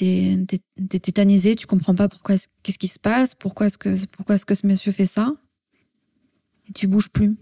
t'es 0.00 0.56
es, 0.94 0.98
tétanisé, 0.98 1.54
tu 1.56 1.66
comprends 1.66 1.94
pas 1.94 2.08
pourquoi 2.08 2.36
qu'est-ce 2.62 2.78
qui 2.78 2.88
se 2.88 2.98
passe, 2.98 3.34
pourquoi 3.34 3.66
est-ce 3.66 3.78
que 3.78 4.06
pourquoi 4.06 4.36
est-ce 4.36 4.46
que 4.46 4.54
ce 4.54 4.66
monsieur 4.66 4.92
fait 4.92 5.06
ça, 5.06 5.34
et 6.68 6.72
tu 6.72 6.86
bouges 6.86 7.10
plus. 7.10 7.36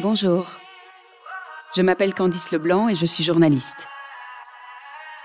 Bonjour. 0.00 0.46
Je 1.74 1.82
m'appelle 1.82 2.12
Candice 2.12 2.50
Leblanc 2.50 2.88
et 2.88 2.94
je 2.94 3.06
suis 3.06 3.24
journaliste. 3.24 3.88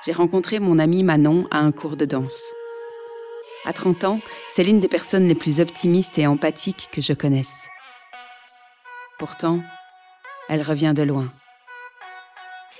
J'ai 0.05 0.13
rencontré 0.13 0.59
mon 0.59 0.79
amie 0.79 1.03
Manon 1.03 1.47
à 1.51 1.59
un 1.59 1.71
cours 1.71 1.97
de 1.97 2.05
danse. 2.05 2.53
À 3.65 3.73
30 3.73 4.03
ans, 4.05 4.19
c'est 4.47 4.63
l'une 4.63 4.79
des 4.79 4.87
personnes 4.87 5.27
les 5.27 5.35
plus 5.35 5.59
optimistes 5.59 6.17
et 6.17 6.25
empathiques 6.25 6.89
que 6.91 7.01
je 7.01 7.13
connaisse. 7.13 7.67
Pourtant, 9.21 9.61
elle 10.49 10.63
revient 10.63 10.93
de 10.95 11.03
loin. 11.03 11.31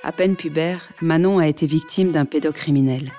À 0.02 0.12
peine 0.12 0.36
pubère, 0.36 0.90
Manon 1.00 1.38
a 1.38 1.48
été 1.48 1.68
victime 1.68 2.12
d'un 2.12 2.26
pédocriminel. 2.26 3.12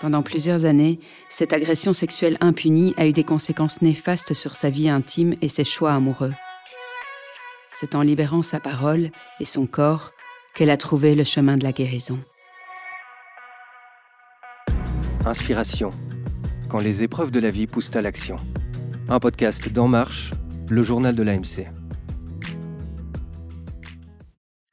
Pendant 0.00 0.24
plusieurs 0.24 0.64
années, 0.64 0.98
cette 1.28 1.52
agression 1.52 1.92
sexuelle 1.92 2.38
impunie 2.40 2.92
a 2.96 3.06
eu 3.06 3.12
des 3.12 3.22
conséquences 3.22 3.82
néfastes 3.82 4.34
sur 4.34 4.56
sa 4.56 4.68
vie 4.68 4.88
intime 4.88 5.36
et 5.42 5.48
ses 5.48 5.62
choix 5.62 5.92
amoureux. 5.92 6.34
C'est 7.70 7.94
en 7.94 8.02
libérant 8.02 8.42
sa 8.42 8.58
parole 8.58 9.12
et 9.38 9.44
son 9.44 9.68
corps 9.68 10.10
qu'elle 10.56 10.70
a 10.70 10.76
trouvé 10.76 11.14
le 11.14 11.22
chemin 11.22 11.56
de 11.56 11.62
la 11.62 11.70
guérison. 11.70 12.18
Inspiration. 15.24 15.92
Quand 16.68 16.80
les 16.80 17.04
épreuves 17.04 17.30
de 17.30 17.38
la 17.38 17.52
vie 17.52 17.68
poussent 17.68 17.94
à 17.94 18.02
l'action. 18.02 18.40
Un 19.08 19.20
podcast 19.20 19.68
d'En 19.68 19.86
Marche, 19.86 20.32
le 20.68 20.82
journal 20.82 21.14
de 21.14 21.22
l'AMC. 21.22 21.66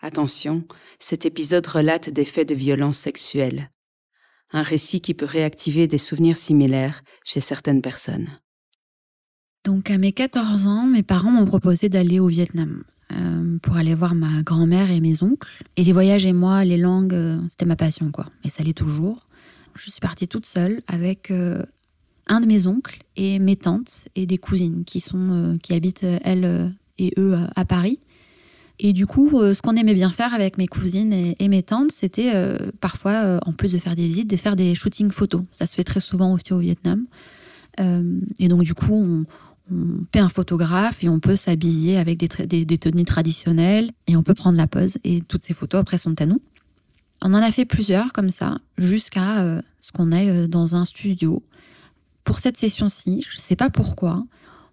Attention, 0.01 0.63
cet 0.99 1.25
épisode 1.25 1.65
relate 1.65 2.09
des 2.09 2.25
faits 2.25 2.49
de 2.49 2.55
violence 2.55 2.97
sexuelle. 2.97 3.69
Un 4.51 4.63
récit 4.63 5.01
qui 5.01 5.13
peut 5.13 5.25
réactiver 5.25 5.87
des 5.87 5.97
souvenirs 5.97 6.37
similaires 6.37 7.01
chez 7.23 7.41
certaines 7.41 7.81
personnes. 7.81 8.29
Donc 9.63 9.89
à 9.89 9.97
mes 9.97 10.11
14 10.11 10.67
ans, 10.67 10.85
mes 10.85 11.03
parents 11.03 11.31
m'ont 11.31 11.45
proposé 11.45 11.89
d'aller 11.89 12.19
au 12.19 12.27
Vietnam 12.27 12.83
euh, 13.13 13.57
pour 13.61 13.77
aller 13.77 13.95
voir 13.95 14.13
ma 14.13 14.43
grand-mère 14.43 14.91
et 14.91 14.99
mes 14.99 15.23
oncles. 15.23 15.63
Et 15.77 15.83
les 15.83 15.93
voyages 15.93 16.25
et 16.25 16.33
moi, 16.33 16.65
les 16.65 16.77
langues, 16.77 17.13
euh, 17.13 17.39
c'était 17.47 17.65
ma 17.65 17.77
passion 17.77 18.11
quoi. 18.11 18.25
Et 18.43 18.49
ça 18.49 18.63
l'est 18.63 18.77
toujours. 18.77 19.27
Je 19.75 19.89
suis 19.89 20.01
partie 20.01 20.27
toute 20.27 20.45
seule 20.45 20.81
avec 20.87 21.31
euh, 21.31 21.63
un 22.27 22.41
de 22.41 22.45
mes 22.45 22.67
oncles 22.67 22.99
et 23.15 23.39
mes 23.39 23.55
tantes 23.55 24.07
et 24.15 24.25
des 24.25 24.37
cousines 24.37 24.83
qui 24.85 24.99
sont 24.99 25.57
qui 25.61 25.73
habitent 25.73 26.05
elles 26.23 26.73
et 26.97 27.13
eux 27.17 27.35
à 27.55 27.65
Paris. 27.65 27.99
Et 28.79 28.91
du 28.91 29.05
coup, 29.05 29.29
ce 29.29 29.61
qu'on 29.61 29.75
aimait 29.75 29.93
bien 29.93 30.09
faire 30.09 30.33
avec 30.33 30.57
mes 30.57 30.67
cousines 30.67 31.13
et, 31.13 31.47
mes 31.47 31.63
tantes, 31.63 31.91
c'était 31.91 32.33
parfois, 32.81 33.39
en 33.45 33.53
plus 33.53 33.71
de 33.71 33.77
faire 33.77 33.95
des 33.95 34.07
visites, 34.07 34.29
de 34.29 34.35
faire 34.35 34.55
des 34.55 34.73
shootings 34.73 35.11
photos. 35.11 35.43
Ça 35.51 35.67
se 35.67 35.75
fait 35.75 35.83
très 35.83 35.99
souvent 35.99 36.33
aussi 36.33 36.53
au 36.53 36.57
Vietnam. 36.57 37.05
et 37.77 38.47
donc, 38.47 38.63
du 38.63 38.73
coup, 38.73 38.93
on, 38.93 39.25
paie 40.11 40.19
un 40.19 40.29
photographe 40.29 41.03
et 41.03 41.09
on 41.09 41.19
peut 41.19 41.35
s'habiller 41.35 41.97
avec 41.97 42.17
des, 42.17 42.65
des, 42.65 42.77
tenues 42.77 43.05
traditionnelles 43.05 43.91
et 44.07 44.15
on 44.15 44.23
peut 44.23 44.33
prendre 44.33 44.57
la 44.57 44.67
pose. 44.67 44.97
Et 45.03 45.21
toutes 45.21 45.43
ces 45.43 45.53
photos 45.53 45.81
après 45.81 45.97
sont 45.97 46.19
à 46.21 46.25
nous. 46.25 46.41
On 47.21 47.33
en 47.33 47.41
a 47.41 47.51
fait 47.51 47.65
plusieurs 47.65 48.11
comme 48.11 48.29
ça, 48.29 48.57
jusqu'à 48.77 49.43
euh, 49.43 49.61
ce 49.79 49.91
qu'on 49.93 50.11
aille 50.11 50.29
euh, 50.29 50.47
dans 50.47 50.75
un 50.75 50.83
studio. 50.83 51.41
Pour 52.23 52.39
cette 52.39 52.57
session-ci, 52.57 53.25
je 53.29 53.37
ne 53.37 53.41
sais 53.41 53.55
pas 53.55 53.69
pourquoi, 53.69 54.25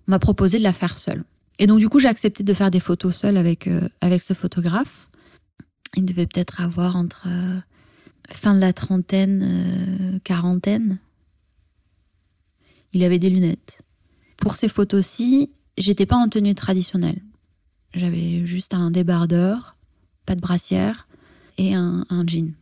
on 0.06 0.10
m'a 0.10 0.18
proposé 0.18 0.58
de 0.58 0.62
la 0.62 0.72
faire 0.72 0.98
seule. 0.98 1.24
Et 1.58 1.66
donc 1.66 1.78
du 1.78 1.88
coup, 1.88 1.98
j'ai 1.98 2.08
accepté 2.08 2.42
de 2.42 2.54
faire 2.54 2.70
des 2.70 2.80
photos 2.80 3.14
seule 3.16 3.36
avec, 3.36 3.66
euh, 3.66 3.88
avec 4.00 4.22
ce 4.22 4.34
photographe. 4.34 5.10
Il 5.96 6.04
devait 6.04 6.26
peut-être 6.26 6.60
avoir 6.60 6.96
entre 6.96 7.26
fin 8.30 8.54
de 8.54 8.60
la 8.60 8.72
trentaine, 8.72 10.20
quarantaine. 10.22 10.98
Il 12.92 13.05
avait 13.05 13.18
des 13.18 13.30
lunettes. 13.30 13.83
Pour 14.36 14.56
ces 14.56 14.68
photos-ci, 14.68 15.50
j'étais 15.77 16.06
pas 16.06 16.16
en 16.16 16.28
tenue 16.28 16.55
traditionnelle. 16.55 17.20
J'avais 17.94 18.46
juste 18.46 18.74
un 18.74 18.90
débardeur, 18.90 19.77
pas 20.27 20.34
de 20.34 20.40
brassière 20.40 21.08
et 21.58 21.74
un, 21.74 22.06
jean. 22.27 22.55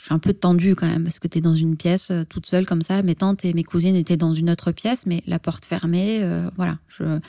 Je 0.00 0.06
suis 0.06 0.14
un 0.14 0.18
peu 0.18 0.32
tendue 0.32 0.74
quand 0.74 0.86
même 0.86 1.04
parce 1.04 1.18
que 1.18 1.28
tu 1.28 1.38
es 1.38 1.40
dans 1.42 1.54
une 1.54 1.76
pièce 1.76 2.10
euh, 2.10 2.24
toute 2.24 2.46
seule 2.46 2.64
comme 2.64 2.80
ça. 2.80 3.02
Mes 3.02 3.14
tantes 3.14 3.44
et 3.44 3.52
mes 3.52 3.64
cousines 3.64 3.96
étaient 3.96 4.16
dans 4.16 4.32
une 4.32 4.48
autre 4.48 4.72
pièce, 4.72 5.04
mais 5.06 5.22
la 5.26 5.38
porte 5.38 5.66
fermée, 5.66 6.20
euh, 6.22 6.48
voilà. 6.56 6.78
Je... 6.88 7.20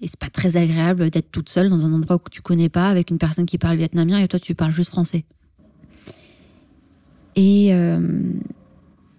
Et 0.00 0.08
c'est 0.08 0.18
pas 0.18 0.30
très 0.30 0.56
agréable 0.56 1.10
d'être 1.10 1.30
toute 1.30 1.48
seule 1.48 1.70
dans 1.70 1.84
un 1.84 1.92
endroit 1.92 2.18
que 2.18 2.30
tu 2.30 2.42
connais 2.42 2.68
pas 2.68 2.88
avec 2.88 3.10
une 3.10 3.18
personne 3.18 3.46
qui 3.46 3.56
parle 3.58 3.76
vietnamien 3.76 4.18
et 4.18 4.26
toi 4.26 4.40
tu 4.40 4.54
parles 4.54 4.72
juste 4.72 4.90
français. 4.90 5.24
Et, 7.36 7.72
euh, 7.72 8.00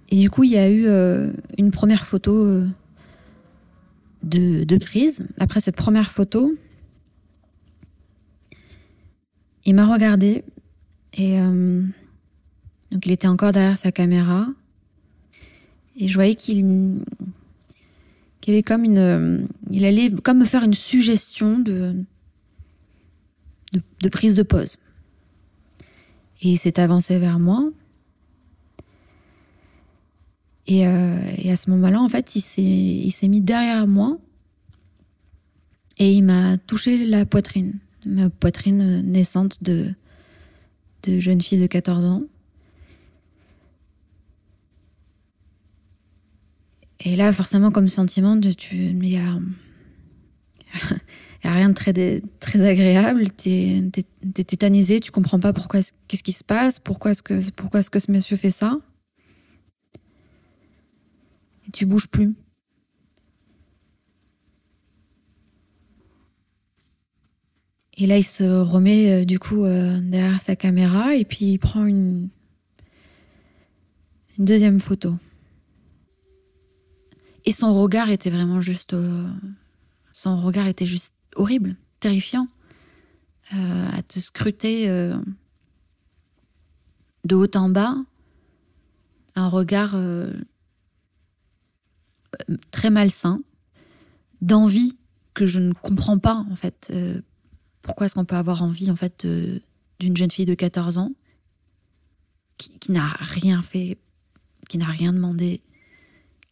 et 0.10 0.20
du 0.20 0.30
coup, 0.30 0.44
il 0.44 0.52
y 0.52 0.58
a 0.58 0.70
eu 0.70 0.86
euh, 0.88 1.32
une 1.58 1.72
première 1.72 2.06
photo 2.06 2.36
euh, 2.36 2.68
de, 4.24 4.78
prise. 4.78 5.28
Après 5.40 5.62
cette 5.62 5.76
première 5.76 6.12
photo, 6.12 6.54
il 9.66 9.76
m'a 9.76 9.88
regardé 9.92 10.44
et 11.16 11.38
donc 12.94 13.08
il 13.08 13.12
était 13.12 13.28
encore 13.28 13.52
derrière 13.52 13.78
sa 13.78 13.92
caméra 13.92 14.48
et 15.96 16.08
je 16.08 16.14
voyais 16.14 16.36
qu'il 16.36 17.02
avait 18.48 18.62
comme 18.62 18.84
une, 18.84 19.48
il 19.72 19.84
allait 19.84 20.12
comme 20.12 20.38
me 20.38 20.46
faire 20.46 20.64
une 20.64 20.76
suggestion 20.76 21.58
de, 21.58 21.96
de, 23.72 24.10
prise 24.10 24.36
de 24.36 24.44
pause. 24.44 24.78
Et 26.42 26.52
il 26.52 26.58
s'est 26.58 26.80
avancé 26.80 27.18
vers 27.18 27.40
moi 27.40 27.68
et, 30.68 30.86
euh, 30.86 31.18
et 31.38 31.52
à 31.52 31.58
ce 31.58 31.72
moment-là, 31.72 32.00
en 32.00 32.10
fait, 32.10 32.36
il 32.36 33.12
s'est 33.12 33.28
mis 33.28 33.42
derrière 33.42 33.88
moi 33.88 34.20
et 35.98 36.14
il 36.14 36.24
m'a 36.24 36.58
touché 36.58 37.08
la 37.08 37.26
poitrine, 37.26 37.80
ma 38.06 38.30
poitrine 38.30 39.02
naissante 39.02 39.64
de, 39.64 39.92
de 41.04 41.20
jeune 41.20 41.42
fille 41.42 41.60
de 41.60 41.68
14 41.68 42.06
ans. 42.06 42.24
Et 47.04 47.16
là, 47.18 47.32
forcément, 47.34 47.70
comme 47.70 47.90
sentiment, 47.90 48.38
de 48.38 48.52
tu, 48.52 48.78
il 48.78 49.10
y 49.10 49.18
a, 49.18 49.40
rien 51.44 51.70
de 51.70 51.74
très, 52.40 52.66
agréable. 52.66 53.30
T'es, 53.32 53.84
t'es 53.92 54.44
tétanisé, 54.44 55.02
tu 55.02 55.12
comprends 55.12 55.40
pas 55.40 55.52
pourquoi, 55.52 55.82
qu'est-ce 56.08 56.24
qui 56.24 56.32
se 56.32 56.46
passe, 56.46 56.80
pourquoi 56.80 57.12
est-ce 57.12 57.22
que, 57.22 57.42
ce 57.42 58.12
monsieur 58.12 58.38
fait 58.38 58.52
ça 58.52 58.80
tu 61.72 61.88
bouges 61.88 62.08
plus. 62.08 62.36
Et 67.98 68.06
là, 68.06 68.18
il 68.18 68.24
se 68.24 68.44
remet 68.44 69.12
euh, 69.12 69.26
du 69.26 69.40
coup 69.40 69.66
euh, 69.66 70.00
derrière 70.02 70.40
sa 70.40 70.56
caméra 70.56 71.16
et 71.16 71.26
puis 71.26 71.46
il 71.54 71.58
prend 71.58 71.86
une 71.86 72.30
deuxième 74.38 74.80
photo. 74.80 75.16
Et 77.46 77.52
son 77.52 77.74
regard 77.74 78.10
était 78.10 78.30
vraiment 78.30 78.62
juste, 78.62 78.94
euh, 78.94 79.28
son 80.14 80.42
regard 80.42 80.68
était 80.68 80.86
juste 80.86 81.14
horrible, 81.36 81.76
terrifiant, 82.00 82.48
à 83.52 84.02
te 84.02 84.20
scruter 84.20 84.88
de 87.24 87.36
haut 87.36 87.56
en 87.56 87.70
bas, 87.70 87.96
un 89.36 89.48
regard 89.48 89.96
très 92.72 92.90
malsain, 92.90 93.42
d'envie 94.42 94.98
que 95.34 95.46
je 95.46 95.60
ne 95.60 95.74
comprends 95.74 96.20
pas 96.20 96.46
en 96.50 96.56
fait. 96.56 96.92
Euh, 96.94 97.22
pourquoi 97.82 98.06
est-ce 98.06 98.16
qu'on 98.16 98.26
peut 98.26 98.36
avoir 98.36 98.62
envie 98.62 98.92
en 98.92 98.96
fait 98.96 99.26
d'une 99.26 100.18
jeune 100.18 100.32
fille 100.32 100.46
de 100.46 100.54
14 100.54 100.98
ans 100.98 101.12
qui, 102.58 102.92
n'a 102.92 103.08
rien 103.08 103.62
fait, 103.62 103.98
qui 104.70 104.78
n'a 104.78 104.86
rien 104.86 105.12
demandé, 105.12 105.62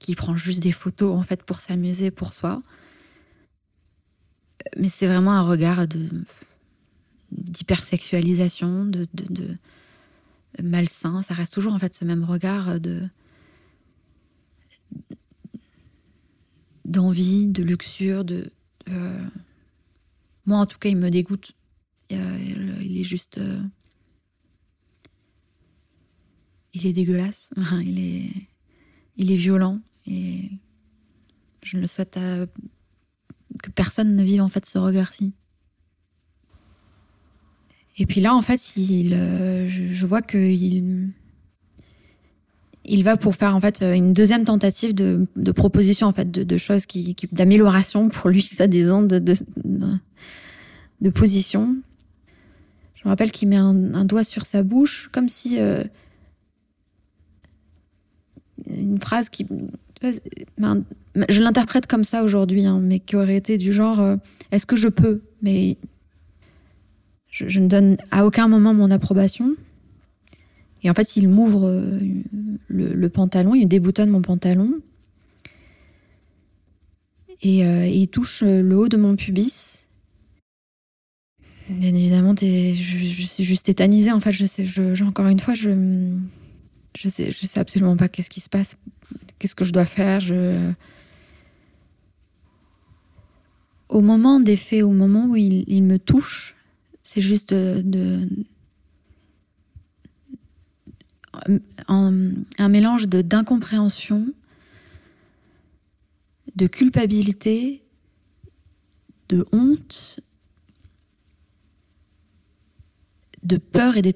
qui 0.01 0.15
prend 0.15 0.35
juste 0.35 0.61
des 0.61 0.71
photos 0.71 1.17
en 1.17 1.21
fait 1.21 1.43
pour 1.43 1.59
s'amuser 1.59 2.09
pour 2.11 2.33
soi. 2.33 2.63
Mais 4.77 4.89
c'est 4.89 5.07
vraiment 5.07 5.31
un 5.31 5.43
regard 5.43 5.87
de 5.87 6.09
d'hypersexualisation, 7.31 8.85
de, 8.85 9.07
de, 9.13 9.57
malsain. 10.61 11.21
Ça 11.21 11.33
reste 11.33 11.53
toujours 11.53 11.73
en 11.73 11.79
fait 11.79 11.95
ce 11.95 12.03
même 12.03 12.23
regard 12.23 12.79
de 12.79 13.07
d'envie, 16.83 17.47
de 17.47 17.63
luxure, 17.63 18.25
de. 18.25 18.51
Euh, 18.89 19.23
moi, 20.45 20.57
en 20.57 20.65
tout 20.65 20.79
cas, 20.79 20.89
il 20.89 20.97
me 20.97 21.09
dégoûte. 21.09 21.51
Il 22.09 22.97
est 22.97 23.03
juste. 23.03 23.37
Euh, 23.37 23.61
il 26.73 26.85
est 26.87 26.93
dégueulasse. 26.93 27.53
il 27.85 27.99
est. 27.99 28.31
Il 29.15 29.31
est 29.31 29.37
violent. 29.37 29.79
Et 30.07 30.49
je 31.63 31.77
ne 31.77 31.81
le 31.81 31.87
souhaite 31.87 32.19
que 33.61 33.69
personne 33.71 34.15
ne 34.15 34.23
vive 34.23 34.41
en 34.41 34.47
fait 34.47 34.65
ce 34.65 34.77
regard-ci. 34.77 35.33
Et 37.97 38.05
puis 38.05 38.21
là, 38.21 38.33
en 38.33 38.41
fait, 38.41 38.77
il, 38.77 39.13
euh, 39.13 39.67
je, 39.67 40.05
vois 40.05 40.21
qu'il 40.21 41.09
il 42.85 43.03
va 43.03 43.17
pour 43.17 43.35
faire 43.35 43.55
en 43.55 43.61
fait 43.61 43.81
une 43.81 44.13
deuxième 44.13 44.45
tentative 44.45 44.95
de, 44.95 45.27
proposition 45.51 46.07
en 46.07 46.13
fait 46.13 46.31
de, 46.31 46.57
choses 46.57 46.85
qui, 46.85 47.15
qui 47.15 47.27
d'amélioration 47.31 48.09
pour 48.09 48.29
lui, 48.29 48.41
ça 48.41 48.67
disant 48.67 49.03
de, 49.03 49.19
de, 49.19 49.35
de, 51.01 51.09
position. 51.09 51.75
Je 52.95 53.01
me 53.05 53.09
rappelle 53.09 53.31
qu'il 53.31 53.49
met 53.49 53.57
un, 53.57 53.93
un, 53.93 54.05
doigt 54.05 54.23
sur 54.23 54.45
sa 54.45 54.63
bouche, 54.63 55.09
comme 55.11 55.27
si 55.27 55.59
euh, 55.59 55.83
une 58.67 58.99
phrase 58.99 59.29
qui, 59.29 59.45
je 60.01 61.41
l'interprète 61.41 61.87
comme 61.87 62.03
ça 62.03 62.23
aujourd'hui, 62.23 62.65
hein, 62.65 62.79
mais 62.81 62.99
qui 62.99 63.15
aurait 63.15 63.35
été 63.35 63.57
du 63.57 63.71
genre 63.71 63.99
euh, 63.99 64.15
est-ce 64.51 64.65
que 64.65 64.75
je 64.75 64.87
peux? 64.87 65.21
Mais 65.41 65.77
je, 67.29 67.59
ne 67.59 67.67
donne 67.67 67.97
à 68.11 68.25
aucun 68.25 68.47
moment 68.47 68.73
mon 68.73 68.91
approbation. 68.91 69.55
Et 70.83 70.89
en 70.89 70.93
fait, 70.93 71.15
il 71.15 71.29
m'ouvre 71.29 71.67
euh, 71.67 71.99
le, 72.67 73.09
pantalon, 73.09 73.53
il 73.53 73.67
déboutonne 73.67 74.09
mon 74.09 74.21
pantalon. 74.21 74.73
Et, 77.43 77.65
euh, 77.65 77.85
il 77.85 78.07
touche 78.07 78.41
le 78.41 78.75
haut 78.75 78.89
de 78.89 78.97
mon 78.97 79.15
pubis. 79.15 79.87
Bien 81.69 81.93
évidemment, 81.93 82.35
je, 82.39 82.45
je, 82.73 83.25
suis 83.25 83.43
juste 83.43 83.67
tétanisée. 83.67 84.11
En 84.11 84.19
fait, 84.19 84.31
je 84.31 84.45
sais, 84.45 84.65
je, 84.65 85.03
encore 85.03 85.27
une 85.27 85.39
fois, 85.39 85.53
je, 85.53 85.69
je 86.97 87.09
sais, 87.09 87.31
sais 87.31 87.59
absolument 87.59 87.97
pas 87.97 88.09
qu'est-ce 88.09 88.29
qui 88.29 88.41
se 88.41 88.49
passe, 88.49 88.77
qu'est-ce 89.39 89.55
que 89.55 89.63
je 89.63 89.71
dois 89.71 89.85
faire. 89.85 90.21
Au 93.89 94.01
moment 94.01 94.39
des 94.39 94.55
faits, 94.55 94.83
au 94.83 94.91
moment 94.91 95.25
où 95.25 95.35
il, 95.35 95.83
me 95.83 95.97
touche, 95.97 96.55
c'est 97.03 97.21
juste 97.21 97.53
un, 101.87 102.69
mélange 102.69 103.07
de 103.07 103.21
d'incompréhension, 103.21 104.27
de 106.55 106.67
culpabilité, 106.67 107.83
de 109.29 109.45
honte, 109.51 110.19
de 113.43 113.57
peur 113.57 113.97
et 113.97 114.01
de 114.01 114.13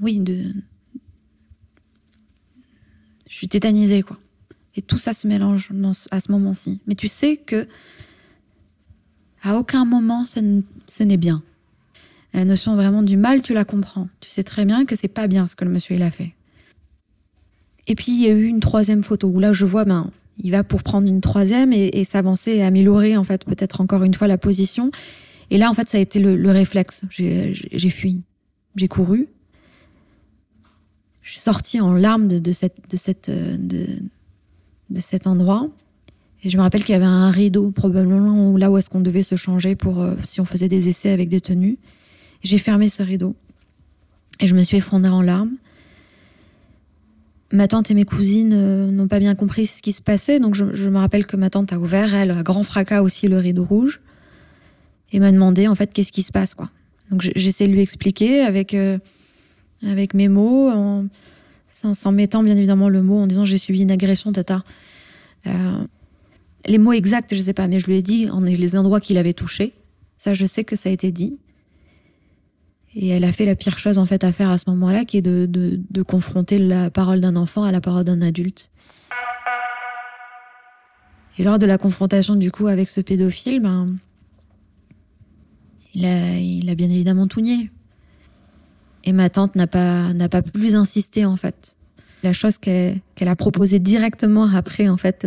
oui 0.00 0.20
de 0.20 0.54
je 3.28 3.34
suis 3.34 3.48
tétanisée 3.48 4.02
quoi. 4.02 4.16
Et 4.74 4.82
tout 4.82 4.98
ça 4.98 5.12
se 5.12 5.26
mélange 5.26 5.70
à 6.10 6.20
ce 6.20 6.30
moment-ci. 6.32 6.80
Mais 6.86 6.94
tu 6.94 7.08
sais 7.08 7.36
que 7.36 7.66
à 9.42 9.56
aucun 9.56 9.84
moment 9.84 10.24
ce 10.24 11.02
n'est 11.02 11.16
bien. 11.16 11.42
La 12.34 12.44
notion 12.44 12.76
vraiment 12.76 13.02
du 13.02 13.16
mal, 13.16 13.42
tu 13.42 13.54
la 13.54 13.64
comprends. 13.64 14.08
Tu 14.20 14.30
sais 14.30 14.42
très 14.42 14.64
bien 14.64 14.84
que 14.84 14.96
c'est 14.96 15.08
pas 15.08 15.28
bien 15.28 15.46
ce 15.46 15.56
que 15.56 15.64
le 15.64 15.70
monsieur 15.70 15.96
il 15.96 16.02
a 16.02 16.10
fait. 16.10 16.34
Et 17.86 17.94
puis 17.94 18.12
il 18.12 18.20
y 18.20 18.26
a 18.26 18.32
eu 18.32 18.44
une 18.44 18.60
troisième 18.60 19.02
photo 19.02 19.28
où 19.28 19.40
là 19.40 19.52
je 19.52 19.64
vois 19.64 19.84
ben 19.84 20.10
il 20.40 20.52
va 20.52 20.62
pour 20.62 20.82
prendre 20.82 21.08
une 21.08 21.20
troisième 21.20 21.72
et, 21.72 22.04
s'avancer 22.04 22.52
et 22.52 22.62
améliorer 22.62 23.16
en 23.16 23.24
fait 23.24 23.44
peut-être 23.44 23.80
encore 23.80 24.04
une 24.04 24.14
fois 24.14 24.28
la 24.28 24.38
position. 24.38 24.90
Et 25.50 25.58
là 25.58 25.70
en 25.70 25.74
fait 25.74 25.88
ça 25.88 25.98
a 25.98 26.00
été 26.00 26.20
le, 26.20 26.50
réflexe. 26.50 27.02
J'ai 27.10 27.90
fui, 27.90 28.20
j'ai 28.76 28.88
couru. 28.88 29.28
Je 31.28 31.34
suis 31.34 31.42
sortie 31.42 31.78
en 31.78 31.92
larmes 31.92 32.26
de, 32.26 32.52
cette 32.52 33.30
de 33.30 35.00
cet 35.00 35.26
endroit. 35.26 35.68
Et 36.42 36.48
je 36.48 36.56
me 36.56 36.62
rappelle 36.62 36.82
qu'il 36.82 36.94
y 36.94 36.96
avait 36.96 37.04
un 37.04 37.30
rideau 37.30 37.70
probablement 37.70 38.56
là 38.56 38.70
où 38.70 38.78
est-ce 38.78 38.88
qu'on 38.88 39.02
devait 39.02 39.22
se 39.22 39.36
changer 39.36 39.74
pour 39.74 40.00
euh, 40.00 40.14
si 40.24 40.40
on 40.40 40.46
faisait 40.46 40.68
des 40.68 40.88
essais 40.88 41.10
avec 41.10 41.28
des 41.28 41.42
tenues. 41.42 41.76
J'ai 42.42 42.56
fermé 42.56 42.88
ce 42.88 43.02
rideau 43.02 43.36
et 44.40 44.46
je 44.46 44.54
me 44.54 44.62
suis 44.62 44.78
effondrée 44.78 45.10
en 45.10 45.20
larmes. 45.20 45.56
Ma 47.52 47.68
tante 47.68 47.90
et 47.90 47.94
mes 47.94 48.06
cousines 48.06 48.54
euh, 48.54 48.90
n'ont 48.90 49.08
pas 49.08 49.18
bien 49.18 49.34
compris 49.34 49.66
ce 49.66 49.82
qui 49.82 49.92
se 49.92 50.00
passait, 50.00 50.40
donc 50.40 50.54
je, 50.54 50.64
me 50.64 50.96
rappelle 50.96 51.26
que 51.26 51.36
ma 51.36 51.50
tante 51.50 51.74
a 51.74 51.78
ouvert, 51.78 52.14
elle, 52.14 52.30
à 52.30 52.42
grand 52.42 52.62
fracas 52.62 53.02
aussi, 53.02 53.28
le 53.28 53.36
rideau 53.36 53.64
rouge 53.64 54.00
et 55.12 55.20
m'a 55.20 55.30
demandé 55.30 55.68
en 55.68 55.74
fait 55.74 55.92
qu'est-ce 55.92 56.12
qui 56.12 56.22
se 56.22 56.32
passe 56.32 56.54
quoi. 56.54 56.70
Donc 57.10 57.20
j'essaie 57.36 57.68
de 57.68 57.72
lui 57.72 57.82
expliquer 57.82 58.40
avec 58.40 58.72
euh, 58.72 58.98
avec 59.86 60.14
mes 60.14 60.28
mots, 60.28 60.70
en, 60.70 61.06
sans, 61.68 62.12
mettant 62.12 62.42
bien 62.42 62.56
évidemment 62.56 62.88
le 62.88 63.02
mot 63.02 63.18
en 63.18 63.26
disant 63.26 63.44
j'ai 63.44 63.58
subi 63.58 63.82
une 63.82 63.90
agression, 63.90 64.32
tata. 64.32 64.64
Euh, 65.46 65.84
les 66.66 66.78
mots 66.78 66.92
exacts, 66.92 67.34
je 67.34 67.40
sais 67.40 67.52
pas, 67.52 67.68
mais 67.68 67.78
je 67.78 67.86
lui 67.86 67.96
ai 67.96 68.02
dit 68.02 68.28
les 68.42 68.76
endroits 68.76 69.00
qu'il 69.00 69.18
avait 69.18 69.32
touchés. 69.32 69.74
Ça, 70.16 70.34
je 70.34 70.44
sais 70.44 70.64
que 70.64 70.76
ça 70.76 70.88
a 70.88 70.92
été 70.92 71.12
dit. 71.12 71.38
Et 72.94 73.08
elle 73.08 73.24
a 73.24 73.32
fait 73.32 73.44
la 73.44 73.54
pire 73.54 73.78
chose 73.78 73.98
en 73.98 74.06
fait 74.06 74.24
à 74.24 74.32
faire 74.32 74.50
à 74.50 74.58
ce 74.58 74.64
moment-là, 74.68 75.04
qui 75.04 75.18
est 75.18 75.22
de, 75.22 76.02
confronter 76.02 76.58
la 76.58 76.90
parole 76.90 77.20
d'un 77.20 77.36
enfant 77.36 77.62
à 77.62 77.72
la 77.72 77.80
parole 77.80 78.04
d'un 78.04 78.22
adulte. 78.22 78.70
Et 81.38 81.44
lors 81.44 81.60
de 81.60 81.66
la 81.66 81.78
confrontation 81.78 82.34
du 82.34 82.50
coup 82.50 82.66
avec 82.66 82.88
ce 82.88 83.00
pédophile, 83.00 83.60
ben, 83.60 83.96
il 85.94 86.68
a 86.68 86.74
bien 86.74 86.90
évidemment 86.90 87.28
tout 87.28 87.40
nié. 87.40 87.70
Et 89.04 89.12
ma 89.12 89.30
tante 89.30 89.54
n'a 89.56 89.66
pas 89.66 90.12
n'a 90.12 90.28
pas 90.28 90.42
plus 90.42 90.76
insisté 90.76 91.24
en 91.24 91.36
fait. 91.36 91.76
La 92.22 92.32
chose 92.32 92.58
qu'elle 92.58 93.00
qu'elle 93.14 93.28
a 93.28 93.36
proposée 93.36 93.78
directement 93.78 94.48
après 94.52 94.88
en 94.88 94.96
fait 94.96 95.26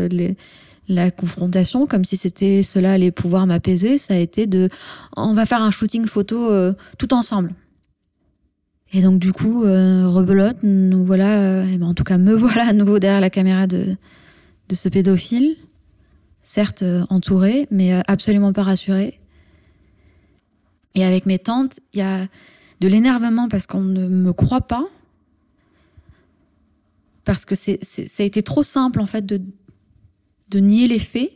la 0.87 1.09
confrontation, 1.09 1.87
comme 1.87 2.03
si 2.03 2.17
c'était 2.17 2.63
cela 2.63 2.93
allait 2.93 3.11
pouvoir 3.11 3.47
m'apaiser, 3.47 3.97
ça 3.97 4.13
a 4.13 4.17
été 4.17 4.45
de 4.45 4.69
on 5.15 5.33
va 5.33 5.45
faire 5.45 5.61
un 5.61 5.71
shooting 5.71 6.05
photo 6.05 6.51
euh, 6.51 6.73
tout 6.97 7.13
ensemble. 7.13 7.53
Et 8.93 9.01
donc 9.01 9.19
du 9.19 9.31
coup, 9.31 9.63
euh, 9.63 10.07
rebelote, 10.07 10.57
nous 10.63 11.05
voilà, 11.05 11.39
euh, 11.39 11.77
ben, 11.77 11.87
en 11.87 11.93
tout 11.93 12.03
cas 12.03 12.17
me 12.17 12.33
voilà 12.35 12.67
à 12.67 12.73
nouveau 12.73 12.99
derrière 12.99 13.21
la 13.21 13.29
caméra 13.29 13.67
de, 13.67 13.95
de 14.69 14.75
ce 14.75 14.89
pédophile, 14.89 15.55
certes 16.43 16.83
euh, 16.83 17.05
entouré, 17.09 17.67
mais 17.71 17.93
absolument 18.07 18.51
pas 18.51 18.63
rassuré. 18.63 19.19
Et 20.93 21.05
avec 21.05 21.25
mes 21.25 21.39
tantes, 21.39 21.79
il 21.93 21.99
y 21.99 22.03
a 22.03 22.27
de 22.81 22.87
l'énervement 22.87 23.47
parce 23.47 23.67
qu'on 23.67 23.81
ne 23.81 24.07
me 24.07 24.33
croit 24.33 24.61
pas, 24.67 24.89
parce 27.23 27.45
que 27.45 27.53
c'est, 27.53 27.83
ça 27.83 28.23
a 28.23 28.25
été 28.25 28.41
trop 28.41 28.63
simple 28.63 28.99
en 28.99 29.05
fait 29.05 29.23
de, 29.23 29.39
de 30.49 30.59
nier 30.59 30.87
les 30.87 30.97
faits 30.97 31.31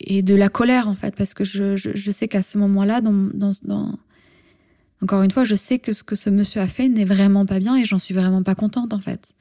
et 0.00 0.22
de 0.22 0.34
la 0.34 0.48
colère 0.48 0.88
en 0.88 0.96
fait 0.96 1.14
parce 1.14 1.34
que 1.34 1.44
je, 1.44 1.76
je, 1.76 2.10
sais 2.10 2.26
qu'à 2.26 2.42
ce 2.42 2.58
moment-là 2.58 3.00
encore 5.00 5.22
une 5.22 5.30
fois 5.30 5.44
je 5.44 5.54
sais 5.54 5.78
que 5.78 5.92
ce 5.92 6.02
que 6.02 6.16
ce 6.16 6.30
monsieur 6.30 6.60
a 6.60 6.66
fait 6.66 6.88
n'est 6.88 7.04
vraiment 7.04 7.46
pas 7.46 7.60
bien 7.60 7.76
et 7.76 7.84
j'en 7.84 8.00
suis 8.00 8.12
vraiment 8.12 8.42
pas 8.42 8.56
contente 8.56 8.92
en 8.92 9.00
fait. 9.00 9.34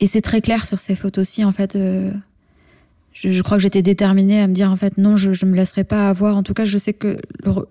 Et 0.00 0.06
c'est 0.06 0.22
très 0.22 0.40
clair 0.40 0.66
sur 0.66 0.80
ces 0.80 0.96
photos-ci 0.96 1.44
en 1.44 1.52
fait 1.52 1.76
euh, 1.76 2.10
je, 3.14 3.30
je, 3.30 3.42
crois 3.42 3.56
que 3.56 3.62
j'étais 3.62 3.80
déterminée 3.80 4.40
à 4.40 4.46
me 4.46 4.52
dire 4.52 4.70
en 4.70 4.76
fait 4.76 4.98
non 4.98 5.16
je, 5.16 5.32
je 5.32 5.46
me 5.46 5.56
laisserai 5.56 5.84
pas 5.84 6.10
avoir 6.10 6.36
en 6.36 6.42
tout 6.42 6.52
cas 6.52 6.66
je 6.66 6.76
sais 6.76 6.92
que 6.92 7.18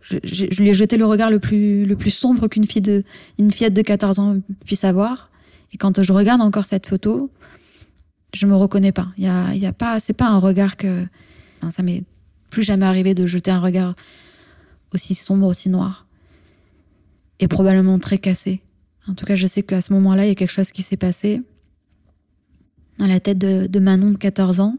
je, 0.01 0.17
je, 0.23 0.61
lui 0.61 0.69
ai 0.69 0.73
jeté 0.73 0.97
le 0.97 1.05
regard 1.05 1.29
le 1.29 1.39
plus 1.39 1.85
le 1.85 1.95
plus 1.95 2.11
sombre 2.11 2.47
qu'une 2.47 2.65
fille 2.65 2.81
de 2.81 3.03
une 3.37 3.51
fillette 3.51 3.73
de 3.73 3.81
14 3.81 4.19
ans 4.19 4.37
puisse 4.65 4.83
avoir 4.83 5.29
et 5.73 5.77
quand 5.77 6.01
je 6.01 6.13
regarde 6.13 6.41
encore 6.41 6.65
cette 6.65 6.85
photo, 6.85 7.31
je 8.33 8.45
me 8.45 8.55
reconnais 8.55 8.91
pas. 8.91 9.11
Il 9.17 9.23
y 9.23 9.27
a, 9.27 9.53
y 9.55 9.65
a 9.65 9.73
pas, 9.73 9.99
c'est 9.99 10.13
pas 10.13 10.27
un 10.27 10.37
regard 10.37 10.77
que, 10.77 11.05
enfin, 11.57 11.71
ça 11.71 11.81
m'est 11.81 12.03
plus 12.51 12.63
jamais 12.63 12.85
arrivé 12.85 13.15
de 13.15 13.25
jeter 13.25 13.49
un 13.49 13.59
regard 13.59 13.95
aussi 14.93 15.15
sombre, 15.15 15.47
aussi 15.47 15.69
noir. 15.69 16.05
Et 17.39 17.47
probablement 17.47 17.97
très 17.97 18.19
cassé. 18.19 18.61
En 19.07 19.15
tout 19.15 19.25
cas, 19.25 19.35
je 19.35 19.47
sais 19.47 19.63
qu'à 19.63 19.81
ce 19.81 19.91
moment-là, 19.93 20.25
il 20.25 20.29
y 20.29 20.31
a 20.31 20.35
quelque 20.35 20.51
chose 20.51 20.71
qui 20.71 20.83
s'est 20.83 20.97
passé 20.97 21.41
dans 22.99 23.07
la 23.07 23.19
tête 23.19 23.39
de, 23.39 23.65
de 23.65 23.79
Manon 23.79 24.11
de 24.11 24.17
14 24.17 24.59
ans. 24.59 24.77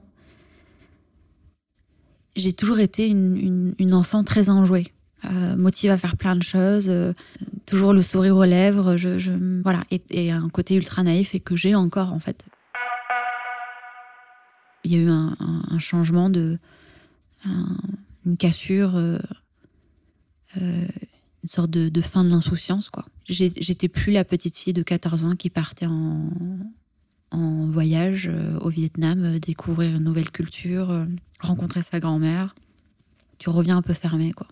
J'ai 2.36 2.52
toujours 2.52 2.80
été 2.80 3.06
une, 3.06 3.36
une, 3.36 3.74
une 3.78 3.94
enfant 3.94 4.24
très 4.24 4.50
enjouée 4.50 4.92
euh, 5.26 5.56
motive 5.56 5.90
à 5.90 5.96
faire 5.96 6.16
plein 6.16 6.36
de 6.36 6.42
choses, 6.42 6.88
euh, 6.90 7.14
toujours 7.64 7.92
le 7.94 8.02
sourire 8.02 8.36
aux 8.36 8.44
lèvres, 8.44 8.96
je, 8.96 9.18
je 9.18 9.32
voilà, 9.62 9.82
et, 9.90 10.02
et, 10.10 10.30
un 10.30 10.48
côté 10.50 10.74
ultra 10.74 11.02
naïf 11.02 11.34
et 11.34 11.40
que 11.40 11.56
j'ai 11.56 11.74
encore 11.74 12.12
en 12.12 12.18
fait. 12.18 12.44
Il 14.84 14.92
y 14.92 14.96
a 14.96 14.98
eu 14.98 15.08
un, 15.08 15.34
un, 15.40 15.78
changement 15.78 16.28
de, 16.28 16.58
un, 17.46 17.76
une 18.26 18.36
cassure, 18.36 18.96
euh, 18.96 19.18
euh 20.60 20.86
une 21.42 21.48
sorte 21.48 21.70
de, 21.70 21.90
de 21.90 22.00
fin 22.00 22.24
de 22.24 22.30
l'insouciance 22.30 22.88
quoi. 22.88 23.04
J'étais 23.26 23.88
plus 23.88 24.12
la 24.12 24.24
petite 24.24 24.56
fille 24.56 24.72
de 24.72 24.82
14 24.82 25.26
ans 25.26 25.36
qui 25.36 25.50
partait 25.50 25.84
en, 25.84 26.30
en 27.34 27.66
voyage 27.66 28.30
euh, 28.32 28.58
au 28.60 28.68
Vietnam, 28.68 29.38
découvrir 29.38 29.96
une 29.96 30.04
nouvelle 30.04 30.30
culture, 30.30 31.04
rencontrer 31.40 31.82
sa 31.82 32.00
grand-mère. 32.00 32.54
Tu 33.38 33.50
reviens 33.50 33.76
un 33.76 33.82
peu 33.82 33.92
fermé 33.94 34.32
quoi. 34.32 34.46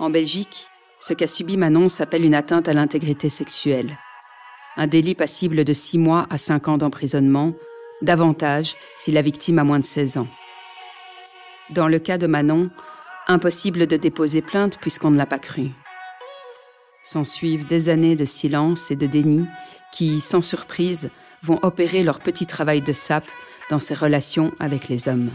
En 0.00 0.08
Belgique, 0.08 0.66
ce 0.98 1.12
qu'a 1.12 1.26
subi 1.26 1.58
Manon 1.58 1.88
s'appelle 1.88 2.24
une 2.24 2.34
atteinte 2.34 2.68
à 2.68 2.72
l'intégrité 2.72 3.28
sexuelle. 3.28 3.98
Un 4.78 4.86
délit 4.86 5.14
passible 5.14 5.64
de 5.64 5.72
6 5.74 5.98
mois 5.98 6.26
à 6.30 6.38
5 6.38 6.68
ans 6.68 6.78
d'emprisonnement, 6.78 7.52
davantage 8.00 8.76
si 8.96 9.12
la 9.12 9.20
victime 9.20 9.58
a 9.58 9.64
moins 9.64 9.78
de 9.78 9.84
16 9.84 10.16
ans. 10.16 10.28
Dans 11.68 11.86
le 11.86 11.98
cas 11.98 12.16
de 12.16 12.26
Manon, 12.26 12.70
impossible 13.28 13.86
de 13.86 13.98
déposer 13.98 14.40
plainte 14.40 14.78
puisqu'on 14.78 15.10
ne 15.10 15.18
l'a 15.18 15.26
pas 15.26 15.38
cru. 15.38 15.70
S'en 17.02 17.24
suivent 17.24 17.66
des 17.66 17.88
années 17.88 18.16
de 18.16 18.24
silence 18.24 18.90
et 18.90 18.96
de 18.96 19.06
déni 19.06 19.46
qui, 19.92 20.20
sans 20.20 20.42
surprise, 20.42 21.10
vont 21.42 21.58
opérer 21.62 22.02
leur 22.02 22.20
petit 22.20 22.46
travail 22.46 22.82
de 22.82 22.92
sape 22.92 23.30
dans 23.70 23.78
ses 23.78 23.94
relations 23.94 24.52
avec 24.58 24.88
les 24.88 25.08
hommes. 25.08 25.30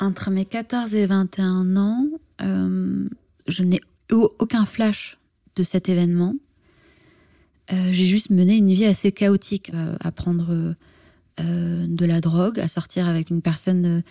Entre 0.00 0.30
mes 0.30 0.44
14 0.44 0.94
et 0.94 1.06
21 1.06 1.76
ans, 1.76 2.06
euh, 2.42 3.08
je 3.48 3.62
n'ai 3.62 3.80
eu 4.10 4.26
aucun 4.38 4.66
flash 4.66 5.18
de 5.54 5.62
cet 5.64 5.88
événement. 5.88 6.34
Euh, 7.72 7.92
j'ai 7.92 8.06
juste 8.06 8.30
mené 8.30 8.56
une 8.56 8.72
vie 8.72 8.84
assez 8.84 9.12
chaotique, 9.12 9.70
euh, 9.74 9.96
à 10.00 10.12
prendre 10.12 10.74
de 11.38 12.06
la 12.06 12.22
drogue, 12.22 12.58
à 12.60 12.66
sortir 12.66 13.06
avec 13.06 13.28
une 13.28 13.42
personne 13.42 14.02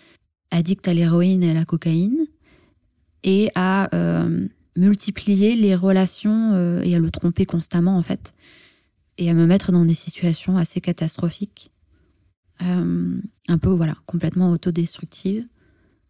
addict 0.51 0.87
à 0.87 0.93
l'héroïne 0.93 1.41
et 1.41 1.49
à 1.49 1.53
la 1.55 1.65
cocaïne, 1.65 2.24
et 3.25 3.49
à 3.55 3.89
multiplier 4.77 5.55
les 5.55 5.75
relations 5.75 6.79
et 6.81 6.95
à 6.95 6.99
le 6.99 7.11
tromper 7.11 7.45
constamment 7.45 7.97
en 7.97 8.03
fait, 8.03 8.33
et 9.17 9.29
à 9.29 9.33
me 9.33 9.45
mettre 9.45 9.73
dans 9.73 9.83
des 9.83 9.93
situations 9.93 10.57
assez 10.57 10.79
catastrophiques, 10.79 11.71
un 12.59 13.57
peu 13.59 13.69
voilà 13.69 13.95
complètement 14.05 14.51
autodestructives 14.51 15.45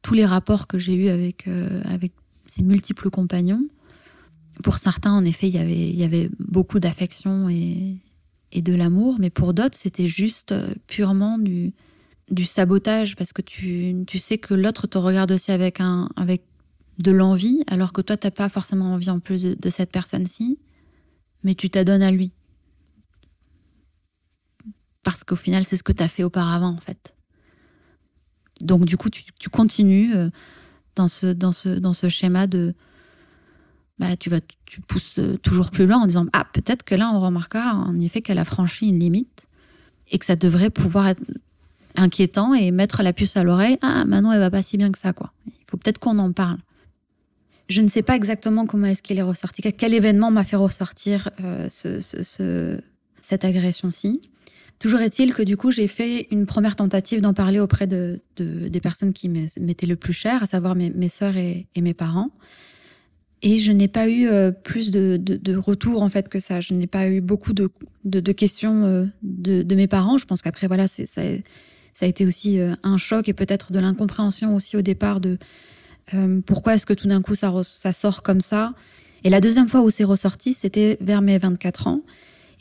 tous 0.06 0.14
les 0.14 0.26
rapports 0.26 0.68
que 0.68 0.78
j'ai 0.78 0.94
eus 0.94 1.10
avec, 1.10 1.48
euh, 1.48 1.82
avec 1.84 2.12
ces 2.46 2.62
multiples 2.62 3.10
compagnons. 3.10 3.68
Pour 4.64 4.78
certains, 4.78 5.12
en 5.12 5.26
effet, 5.26 5.48
il 5.48 5.56
y 5.56 5.58
avait, 5.58 5.90
il 5.90 5.96
y 5.96 6.04
avait 6.04 6.30
beaucoup 6.38 6.80
d'affection 6.80 7.50
et, 7.50 7.98
et 8.52 8.62
de 8.62 8.76
l'amour, 8.76 9.16
mais 9.18 9.32
pour 9.32 9.56
d'autres, 9.56 9.76
c'était 9.76 10.06
juste 10.06 10.52
euh, 10.52 10.76
purement 10.86 11.40
du, 11.40 11.74
du 12.30 12.46
sabotage 12.46 13.16
parce 13.16 13.34
que 13.34 13.42
tu, 13.42 13.96
tu 14.06 14.20
sais 14.20 14.38
que 14.38 14.54
l'autre 14.54 14.86
te 14.86 15.00
regarde 15.00 15.32
aussi 15.32 15.52
avec, 15.52 15.82
un, 15.82 16.08
avec 16.16 16.44
de 16.98 17.12
l'envie, 17.12 17.64
alors 17.68 17.94
que 17.94 18.02
toi, 18.02 18.18
t'as 18.18 18.32
pas 18.32 18.50
forcément 18.50 18.94
envie 18.94 19.10
en 19.10 19.20
plus 19.20 19.44
de, 19.44 19.70
cette 19.70 19.92
personne-ci, 19.92 20.60
mais 21.44 21.56
tu 21.56 21.70
t'adonnes 21.70 22.02
à 22.02 22.12
lui. 22.12 22.32
Parce 25.04 25.24
qu'au 25.24 25.36
final, 25.36 25.64
c'est 25.64 25.78
ce 25.78 25.84
que 25.84 25.92
tu 25.92 26.02
as 26.02 26.08
fait 26.08 26.24
auparavant, 26.24 26.70
en 26.70 26.80
fait. 26.80 27.16
Donc 28.62 28.86
du 28.86 28.96
coup, 28.96 29.10
tu, 29.10 29.50
continues 29.50 30.16
euh, 30.16 30.30
dans 30.96 31.10
ce, 31.10 31.28
dans, 31.28 31.52
ce, 31.52 31.70
dans 31.70 31.94
ce 31.94 32.08
schéma 32.08 32.48
de... 32.48 32.74
Bah, 34.00 34.16
tu, 34.18 34.30
vas, 34.30 34.40
tu 34.66 34.82
pousses 34.82 35.20
toujours 35.42 35.72
plus 35.72 35.86
loin 35.86 36.00
en 36.00 36.08
disant 36.08 36.26
Ah, 36.34 36.46
peut-être 36.52 36.84
que 36.84 36.96
là, 36.96 37.12
on 37.14 37.20
remarquera 37.22 37.76
en 37.76 38.00
effet 38.00 38.22
qu'elle 38.22 38.40
a 38.40 38.46
franchi 38.46 38.88
une 38.88 39.00
limite 39.00 39.48
et 40.10 40.20
que 40.20 40.26
ça 40.26 40.36
devrait 40.36 40.70
pouvoir 40.70 41.08
être 41.08 41.22
inquiétant 41.96 42.54
et 42.54 42.72
mettre 42.72 43.04
la 43.04 43.14
puce 43.14 43.38
à 43.38 43.44
l'oreille. 43.44 43.78
Ah, 43.82 44.06
Manon, 44.06 44.32
elle 44.32 44.40
va 44.40 44.52
pas 44.52 44.64
si 44.64 44.78
bien 44.78 44.92
que 44.92 44.98
ça, 44.98 45.14
quoi. 45.14 45.32
Il 45.48 45.54
faut 45.70 45.78
peut-être 45.78 46.00
qu'on 46.00 46.20
en 46.20 46.32
parle. 46.32 46.58
Je 47.68 47.82
ne 47.82 47.88
sais 47.88 48.04
pas 48.04 48.16
exactement 48.16 48.68
comment 48.68 48.88
est-ce 48.88 49.02
qu'il 49.02 49.18
est 49.18 49.24
ressorti, 49.24 49.62
quel 49.62 49.94
événement 49.94 50.30
m'a 50.30 50.44
fait 50.44 50.56
ressortir 50.56 51.30
euh, 51.44 51.68
ce, 51.70 52.00
ce, 52.00 52.80
cette 53.22 53.44
agression-ci. 53.44 54.22
Toujours 54.78 55.00
est-il 55.00 55.34
que 55.34 55.42
du 55.42 55.58
coup, 55.58 55.72
j'ai 55.72 55.88
fait 55.88 56.28
une 56.32 56.46
première 56.46 56.76
tentative 56.76 57.22
d'en 57.22 57.34
parler 57.34 57.60
auprès 57.60 57.88
de, 57.88 58.22
de, 58.36 58.68
des 58.68 58.82
personnes 58.82 59.14
qui 59.14 59.30
m'étaient 59.30 59.88
le 59.88 59.96
plus 59.96 60.14
chères, 60.14 60.44
à 60.44 60.46
savoir 60.46 60.76
mes, 60.76 60.92
mes 60.92 61.08
sœurs 61.08 61.38
et, 61.38 61.66
mes 61.76 61.94
parents. 61.94 62.30
Et 63.42 63.58
je 63.58 63.72
n'ai 63.72 63.88
pas 63.88 64.10
eu 64.10 64.28
euh, 64.28 64.52
plus 64.52 64.92
de, 64.92 65.18
de, 65.18 65.36
de 65.36 65.56
retours 65.56 66.04
en 66.04 66.10
fait 66.10 66.30
que 66.30 66.40
ça. 66.40 66.62
Je 66.62 66.74
n'ai 66.74 66.88
pas 66.88 67.08
eu 67.10 67.22
beaucoup 67.22 67.54
de, 67.54 68.32
questions 68.32 68.84
euh, 68.86 69.06
de, 69.24 69.76
mes 69.76 69.88
parents. 69.88 70.18
Je 70.18 70.26
pense 70.26 70.42
qu'après 70.42 70.68
voilà, 70.68 70.88
ça, 70.88 71.04
ça 71.06 71.22
a 72.02 72.06
été 72.06 72.26
aussi 72.26 72.60
un 72.84 72.98
choc 72.98 73.28
et 73.28 73.34
peut-être 73.34 73.72
de 73.72 73.80
l'incompréhension 73.80 74.56
aussi 74.56 74.78
au 74.78 74.82
départ 74.82 75.20
de 75.20 75.40
pourquoi 76.46 76.76
est-ce 76.76 76.86
que 76.86 76.94
tout 76.94 77.08
d'un 77.08 77.22
coup 77.22 77.36
ça, 77.36 77.54
ça 77.64 77.92
sort 77.92 78.24
comme 78.24 78.42
ça? 78.42 78.74
Et 79.24 79.30
la 79.30 79.42
deuxième 79.42 79.68
fois 79.68 79.82
où 79.82 79.90
c'est 79.90 80.04
ressorti, 80.04 80.54
c'était 80.54 80.98
vers 81.02 81.22
mes 81.22 81.38
24 81.38 81.88
ans. 81.88 82.02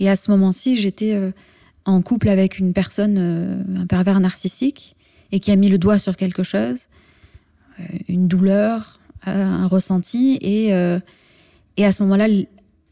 Et 0.00 0.08
à 0.08 0.16
ce 0.16 0.30
moment-ci, 0.30 0.76
j'étais 0.76 1.32
en 1.84 2.02
couple 2.02 2.28
avec 2.28 2.58
une 2.58 2.72
personne, 2.72 3.16
euh, 3.18 3.62
un 3.76 3.86
pervers 3.86 4.20
narcissique, 4.20 4.96
et 5.32 5.40
qui 5.40 5.50
a 5.50 5.56
mis 5.56 5.68
le 5.68 5.78
doigt 5.78 5.98
sur 5.98 6.16
quelque 6.16 6.42
chose, 6.42 6.88
euh, 7.80 7.82
une 8.08 8.28
douleur, 8.28 9.00
euh, 9.26 9.44
un 9.44 9.66
ressenti, 9.66 10.38
et, 10.40 10.68
et 11.76 11.84
à 11.84 11.92
ce 11.92 12.02
moment-là, 12.02 12.28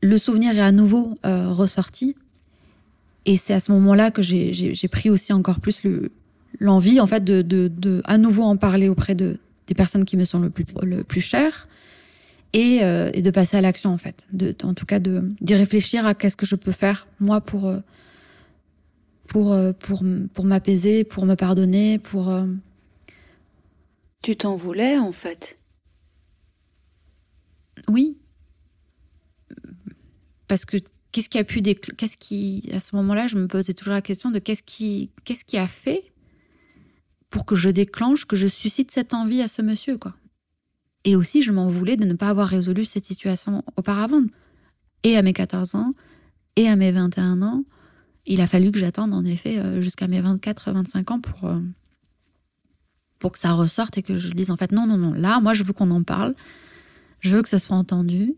le 0.03 0.19
souvenir 0.19 0.57
est 0.57 0.63
à 0.63 0.73
nouveau 0.73 1.19
ressorti. 1.23 2.17
Et 3.25 3.37
c'est 3.37 3.55
à 3.55 3.61
ce 3.61 3.71
moment-là 3.73 4.11
que 4.11 4.23
j'ai 4.23 4.89
pris 4.89 5.11
aussi 5.11 5.33
encore 5.33 5.61
plus 5.61 5.83
l'envie, 6.59 7.01
en 7.01 7.07
fait, 7.07 7.23
de, 7.23 7.43
de, 7.43 7.69
de, 7.69 8.03
à 8.05 8.19
nouveau 8.19 8.43
en 8.43 8.57
parler 8.57 8.89
auprès 8.89 9.15
de, 9.15 9.39
des 9.73 9.77
personnes 9.83 10.05
qui 10.05 10.17
me 10.17 10.25
sont 10.25 10.41
le 10.41 10.51
plus, 10.51 10.67
le 10.83 11.05
plus 11.05 11.21
chères. 11.21 11.69
Et, 12.55 12.81
et 13.15 13.23
de 13.23 13.31
passer 13.31 13.57
à 13.57 13.63
l'action 13.63 13.89
en 13.89 13.97
fait, 13.97 14.27
de, 14.31 14.55
en 14.63 14.75
tout 14.75 14.85
cas 14.85 14.99
de 14.99 15.25
d'y 15.41 15.55
réfléchir 15.55 16.07
à 16.07 16.13
qu'est-ce 16.15 16.37
que 16.37 16.45
je 16.45 16.55
peux 16.55 16.71
faire 16.71 17.09
moi 17.19 17.41
pour 17.41 17.73
pour, 19.33 19.53
euh, 19.53 19.73
pour, 19.73 20.05
pour 20.35 20.45
m'apaiser, 20.45 21.05
pour 21.05 21.25
me 21.25 21.37
pardonner, 21.37 21.99
pour... 21.99 22.29
Euh, 22.29 22.47
tu 24.23 24.37
t'en 24.37 24.55
voulais 24.55 24.99
en 24.99 25.11
fait? 25.11 25.57
Oui. 27.89 28.19
Parce 30.47 30.67
que 30.67 30.77
qu'est-ce 31.11 31.31
qui 31.31 31.39
a 31.39 31.45
pu 31.45 31.63
qu'est-ce 31.63 32.19
qui 32.19 32.69
à 32.75 32.81
ce 32.81 32.95
moment-là 32.97 33.27
je 33.27 33.37
me 33.37 33.49
posais 33.49 33.73
toujours 33.73 33.95
la 33.95 34.03
question 34.03 34.31
de 34.31 34.39
qu'est-ce 34.39 34.63
qui 34.63 35.11
qu'est-ce 35.25 35.45
qui 35.45 35.57
a 35.57 35.67
fait 35.67 36.12
pour 37.33 37.45
que 37.45 37.57
je 37.57 37.71
déclenche 37.71 38.27
que 38.27 38.37
je 38.37 38.47
suscite 38.47 38.93
cette 38.93 39.15
envie 39.15 39.43
à 39.43 39.49
ce 39.49 39.63
monsieur 39.63 39.99
quoi 39.99 40.15
et 41.05 41.17
aussi 41.17 41.43
je 41.43 41.51
m'en 41.51 41.67
voulais 41.67 41.97
de 41.97 42.05
ne 42.05 42.15
pas 42.15 42.29
avoir 42.29 42.47
résolu 42.47 42.85
cette 42.85 43.05
situation 43.05 43.65
auparavant 43.77 44.23
et 45.03 45.17
à 45.17 45.23
mes 45.23 45.33
14 45.33 45.75
ans 45.75 45.95
et 46.55 46.69
à 46.69 46.77
mes 46.77 46.93
21 46.93 47.43
ans 47.43 47.65
il 48.27 48.41
a 48.41 48.47
fallu 48.47 48.71
que 48.71 48.79
j'attende 48.79 49.15
en 49.15 49.25
effet 49.25 49.59
euh, 49.59 49.81
jusqu'à 49.81 50.07
mes 50.07 50.21
24-25 50.21 51.13
ans 51.13 51.21
pour, 51.21 51.49
euh, 51.49 51.59
pour 53.19 53.33
que 53.33 53.39
ça 53.39 53.53
ressorte 53.53 53.99
et 53.99 54.03
que 54.03 54.19
je 54.19 54.29
dise 54.31 54.51
en 54.51 54.57
fait 54.57 54.71
non, 54.71 54.87
non, 54.87 54.99
non, 54.99 55.13
là, 55.13 55.41
moi 55.41 55.55
je 55.55 55.65
veux 55.65 55.73
qu'on 55.73 55.91
en 55.91 56.05
parle, 56.05 56.35
je 57.23 57.37
veux 57.37 57.43
que 57.43 57.49
ce 57.49 57.59
soit 57.59 57.77
entendu. 57.77 58.35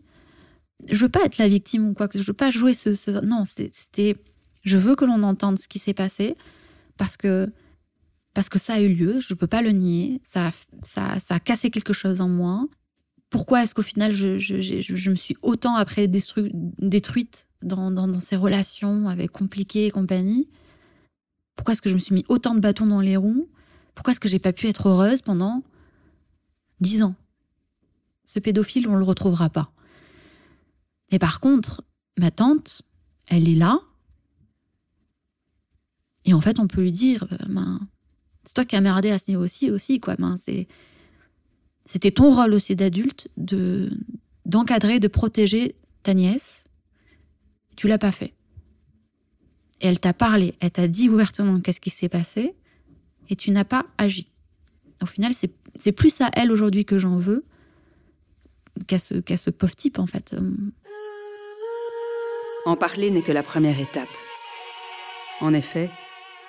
Je 0.91 0.99
veux 1.01 1.09
pas 1.09 1.25
être 1.25 1.39
la 1.39 1.49
victime 1.49 1.89
ou 1.89 1.95
quoi 1.95 2.09
que 2.09 2.19
je 2.19 2.25
veux 2.25 2.35
pas 2.35 2.51
jouer 2.51 2.75
ce. 2.75 2.95
ce... 2.95 3.11
Non, 3.11 3.45
c'était. 3.47 4.17
Je 4.65 4.77
veux 4.77 4.97
que 4.97 5.05
l'on 5.05 5.23
entende 5.23 5.59
ce 5.59 5.69
qui 5.69 5.79
s'est 5.79 5.95
passé 5.95 6.37
parce 6.97 7.17
que 7.17 7.51
parce 8.35 8.49
que 8.49 8.59
ça 8.59 8.75
a 8.75 8.81
eu 8.81 8.93
lieu, 8.93 9.21
je 9.21 9.33
peux 9.35 9.47
pas 9.47 9.62
le 9.62 9.71
nier, 9.71 10.21
ça, 10.25 10.50
ça, 10.83 11.19
ça 11.21 11.37
a 11.37 11.41
cassé 11.41 11.71
quelque 11.71 11.93
chose 11.93 12.21
en 12.21 12.29
moi 12.29 12.67
pourquoi 13.35 13.64
est-ce 13.64 13.75
qu'au 13.75 13.83
final 13.83 14.12
je, 14.12 14.38
je, 14.38 14.61
je, 14.61 14.95
je, 14.95 15.11
me 15.11 15.17
suis 15.17 15.37
autant 15.43 15.75
après 15.75 16.07
détruite 16.07 17.49
dans, 17.62 17.91
dans, 17.91 18.07
dans, 18.07 18.21
ces 18.21 18.37
relations 18.37 19.09
avec 19.09 19.33
compliquées 19.33 19.87
et 19.87 19.91
compagnie? 19.91 20.49
Pourquoi 21.57 21.73
est-ce 21.73 21.83
que 21.83 21.88
je 21.88 21.95
me 21.95 21.99
suis 21.99 22.14
mis 22.14 22.25
autant 22.29 22.55
de 22.55 22.61
bâtons 22.61 22.87
dans 22.87 23.00
les 23.00 23.17
roues? 23.17 23.49
Pourquoi 23.97 24.12
est-ce 24.12 24.21
que 24.21 24.29
j'ai 24.29 24.38
pas 24.38 24.53
pu 24.53 24.69
être 24.69 24.88
heureuse 24.88 25.21
pendant 25.21 25.64
dix 26.81 27.03
ans? 27.03 27.17
Ce 28.25 28.38
pédophile, 28.38 28.87
on 28.87 28.95
le 28.95 29.05
retrouvera 29.05 29.50
pas. 29.50 29.73
Mais 31.11 31.19
par 31.19 31.41
contre, 31.41 31.83
ma 32.17 32.31
tante, 32.31 32.83
elle 33.26 33.49
est 33.49 33.57
là. 33.57 33.81
Et 36.25 36.35
en 36.35 36.41
fait, 36.41 36.61
on 36.61 36.69
peut 36.69 36.83
lui 36.83 36.93
dire, 36.93 37.26
ben, 37.49 37.81
c'est 38.45 38.55
toi 38.55 38.65
qui 38.65 38.77
as 38.77 38.81
merdé 38.81 39.11
à 39.11 39.19
ce 39.19 39.31
niveau 39.31 39.43
aussi, 39.43 39.71
aussi, 39.71 40.01
quoi. 40.01 40.17
Ben, 40.17 40.37
c'était 41.85 42.11
ton 42.11 42.35
rôle 42.35 42.55
aussi 42.55 42.77
d'adulte 42.77 43.29
de 43.37 43.91
d'encadrer, 44.47 45.01
de 45.01 45.09
protéger 45.09 45.75
ta 46.03 46.13
nièce. 46.13 46.65
Tu 47.77 47.89
l'as 47.89 47.99
pas 47.99 48.13
fait. 48.13 48.35
Et 49.81 49.87
elle 49.87 49.99
t'a 49.99 50.13
parlé, 50.13 50.55
elle 50.61 50.71
t'a 50.71 50.87
dit 50.87 51.09
ouvertement 51.09 51.61
qu'est-ce 51.61 51.81
qui 51.81 51.91
s'est 51.91 52.09
passé, 52.11 52.55
et 53.29 53.37
tu 53.37 53.51
n'as 53.51 53.65
pas 53.65 53.87
agi. 53.99 54.29
Au 55.03 55.07
final, 55.07 55.33
c'est 55.35 55.93
plus 55.93 56.21
à 56.21 56.31
elle 56.35 56.53
aujourd'hui 56.53 56.85
que 56.85 56.99
j'en 56.99 57.17
veux 57.17 57.45
qu'à 58.87 58.99
ce, 58.99 59.15
ce 59.37 59.51
pauvre 59.51 59.75
type, 59.75 59.99
en 59.99 60.07
fait. 60.07 60.35
En 62.67 62.77
parler 62.77 63.11
n'est 63.11 63.23
que 63.23 63.33
la 63.33 63.43
première 63.43 63.81
étape. 63.81 64.09
En 65.41 65.53
effet, 65.53 65.91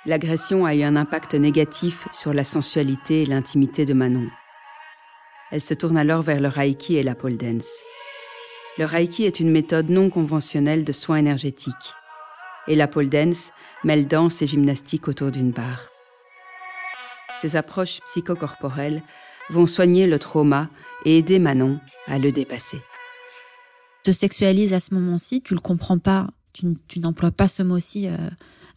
l'agression 0.06 0.64
a 0.64 0.74
eu 0.74 0.82
un 0.82 0.96
impact 0.96 1.34
négatif 1.34 2.06
sur 2.12 2.32
la 2.32 2.44
sensualité 2.44 3.22
et 3.22 3.26
l'intimité 3.26 3.84
de 3.84 3.94
Manon. 3.94 4.28
Elle 5.50 5.60
se 5.60 5.74
tourne 5.74 5.96
alors 5.96 6.22
vers 6.22 6.40
le 6.40 6.48
Reiki 6.48 6.96
et 6.96 7.02
la 7.02 7.14
pole 7.14 7.36
dance. 7.36 7.84
Le 8.78 8.84
Reiki 8.84 9.24
est 9.24 9.40
une 9.40 9.50
méthode 9.50 9.90
non 9.90 10.10
conventionnelle 10.10 10.84
de 10.84 10.92
soins 10.92 11.16
énergétiques. 11.16 11.94
Et 12.68 12.74
la 12.74 12.88
pole 12.88 13.08
dance 13.08 13.52
mêle 13.84 14.06
danse 14.06 14.42
et 14.42 14.46
gymnastique 14.46 15.08
autour 15.08 15.30
d'une 15.30 15.52
barre. 15.52 15.88
Ces 17.40 17.56
approches 17.56 18.00
psychocorporelles 18.06 19.02
vont 19.50 19.66
soigner 19.66 20.06
le 20.06 20.18
trauma 20.18 20.68
et 21.04 21.18
aider 21.18 21.38
Manon 21.38 21.80
à 22.06 22.18
le 22.18 22.32
dépasser. 22.32 22.80
te 24.02 24.10
sexualises 24.10 24.72
à 24.72 24.80
ce 24.80 24.94
moment-ci, 24.94 25.42
tu 25.42 25.54
le 25.54 25.60
comprends 25.60 25.98
pas, 25.98 26.28
tu, 26.52 27.00
n'emploies 27.00 27.30
pas 27.30 27.48
ce 27.48 27.62
mot-ci 27.62 28.08
euh, 28.08 28.16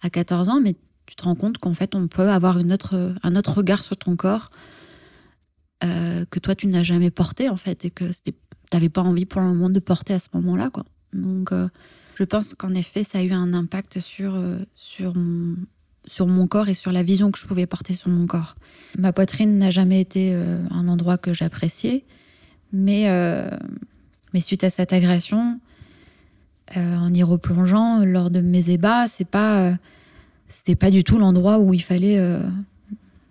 à 0.02 0.10
14 0.10 0.50
ans, 0.50 0.60
mais 0.62 0.76
tu 1.10 1.16
te 1.16 1.24
rends 1.24 1.36
compte 1.36 1.58
qu'en 1.58 1.74
fait, 1.74 1.96
on 1.96 2.08
peut 2.08 2.30
avoir 2.30 2.60
une 2.60 2.72
autre, 2.72 3.16
un 3.24 3.36
autre 3.36 3.58
regard 3.58 3.84
sur 3.84 3.98
ton 3.98 4.16
corps 4.16 4.52
euh, 5.84 6.24
que 6.30 6.40
toi, 6.40 6.56
tu 6.56 6.68
n'as 6.68 6.84
jamais 6.84 7.10
porté, 7.10 7.50
en 7.50 7.58
fait, 7.58 7.86
et 7.86 7.90
que 7.90 8.06
tu 8.06 8.34
n'avais 8.74 8.90
pas 8.90 9.02
envie 9.02 9.26
pour 9.26 9.42
le 9.42 9.48
moment 9.48 9.70
de 9.70 9.80
porter 9.80 10.14
à 10.14 10.20
ce 10.20 10.28
moment-là, 10.34 10.70
quoi. 10.70 10.86
Donc, 11.14 11.52
euh, 11.52 11.68
je 12.16 12.24
pense 12.24 12.54
qu'en 12.54 12.74
effet, 12.74 13.04
ça 13.04 13.20
a 13.20 13.24
eu 13.24 13.32
un 13.32 13.54
impact 13.54 14.00
sur, 14.00 14.40
sur, 14.76 15.16
mon, 15.16 15.56
sur 16.06 16.28
mon 16.28 16.48
corps 16.48 16.70
et 16.70 16.74
sur 16.74 16.92
la 16.92 17.02
vision 17.02 17.32
que 17.32 17.40
je 17.40 17.46
pouvais 17.48 17.66
porter 17.66 17.94
sur 17.94 18.10
mon 18.10 18.28
corps. 18.28 18.56
Ma 18.98 19.14
poitrine 19.14 19.58
n'a 19.58 19.72
jamais 19.72 20.02
été 20.02 20.34
un 20.34 20.88
endroit 20.90 21.18
que 21.18 21.34
j'appréciais, 21.34 22.04
mais, 22.74 23.08
mais 24.34 24.42
suite 24.42 24.66
à 24.66 24.70
cette 24.70 24.92
agression, 24.92 25.60
euh, 26.78 26.96
en 26.98 27.12
y 27.14 27.24
replongeant 27.24 28.06
lors 28.06 28.30
de 28.30 28.42
mes 28.42 28.70
ébats, 28.70 29.08
c'est 29.08 29.28
pas, 29.28 29.62
euh, 29.62 29.74
c'était 30.50 30.76
pas 30.76 30.92
du 30.92 31.04
tout 31.04 31.18
l'endroit 31.18 31.60
où 31.60 31.74
il 31.74 31.82
fallait. 31.82 32.18
Euh, 32.18 32.42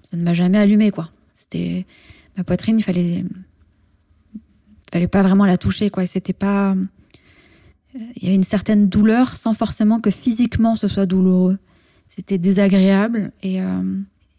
ça 0.03 0.17
ne 0.17 0.23
m'a 0.23 0.35
jamais 0.35 0.59
allumé 0.59 0.91
quoi. 0.91 1.11
C'était 1.35 1.85
ma 2.37 2.45
poitrine, 2.45 2.79
il 2.79 2.83
fallait, 2.83 3.25
fallait 4.91 5.09
pas 5.09 5.23
vraiment 5.23 5.45
la 5.45 5.59
toucher 5.59 5.91
quoi. 5.91 6.07
C'était 6.07 6.33
pas. 6.33 6.75
Il 7.95 8.23
y 8.23 8.27
avait 8.27 8.37
une 8.37 8.45
certaine 8.45 8.89
douleur 8.89 9.37
sans 9.37 9.55
forcément 9.55 10.01
que 10.01 10.11
physiquement 10.11 10.77
ce 10.77 10.89
soit 10.89 11.07
douloureux. 11.07 11.59
C'était 12.07 12.39
désagréable 12.39 13.33
et 13.43 13.61